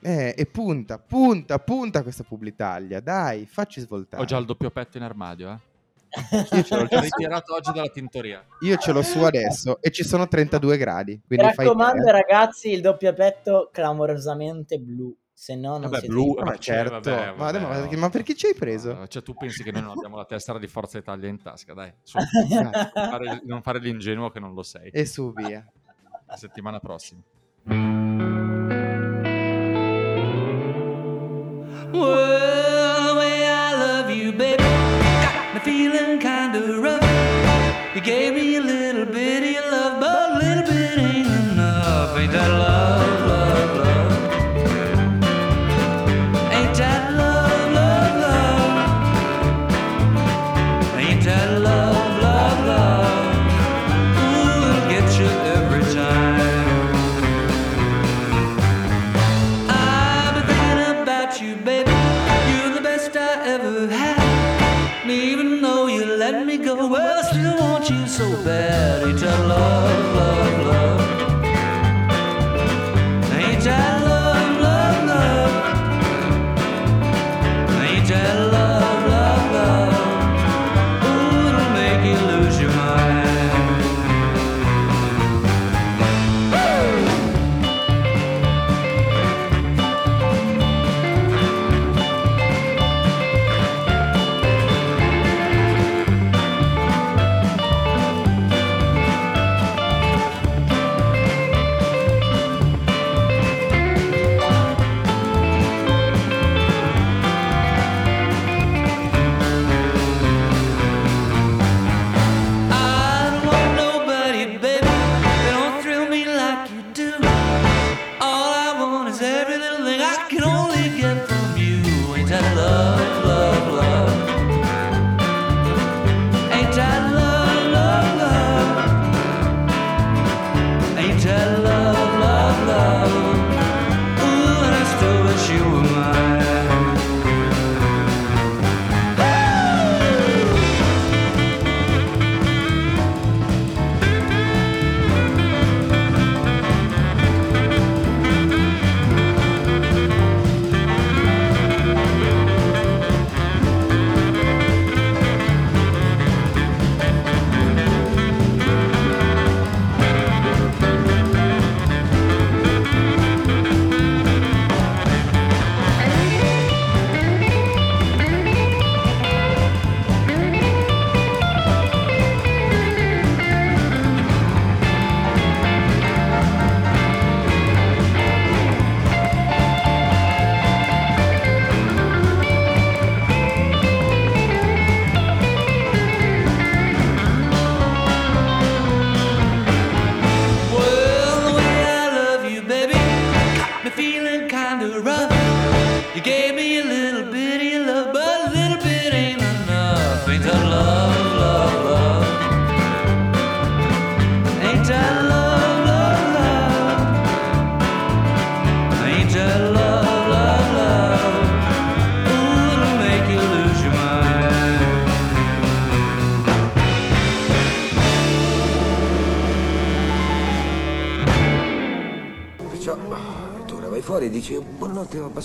[0.00, 3.00] Eh, e punta, punta, punta questa Publitalia.
[3.00, 4.22] Dai, facci svoltare.
[4.22, 5.58] Ho già il doppio petto in armadio, eh.
[6.56, 8.42] Io ce l'ho già ritirato oggi dalla tintoria.
[8.60, 11.20] io ce l'ho su adesso e ci sono 32 gradi.
[11.26, 12.12] Mi raccomando, te, eh.
[12.12, 15.14] ragazzi, il doppio petto clamorosamente blu.
[15.32, 17.96] Se no, non Vabbè, siete blu, in- Ma Eh, certo, vabbè, ma, vabbè, ma- vabbè.
[17.96, 19.06] ma perché ci hai preso?
[19.06, 21.92] Cioè, tu pensi che noi non abbiamo la tessera di Forza Italia in tasca, dai.
[22.02, 22.16] Su,
[22.50, 24.90] non, fare, non fare l'ingenuo che non lo sei.
[24.90, 25.64] e su via.
[26.26, 27.20] La settimana prossima.
[31.92, 37.02] Way I love you, baby, got me feeling kinda rough.
[37.94, 38.60] You gave me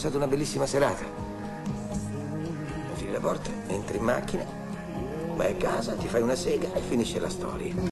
[0.04, 1.06] passato una bellissima serata.
[2.98, 4.46] Chiudi la porta, entri in macchina,
[5.36, 7.92] vai a casa, ti fai una sega e finisce la storia.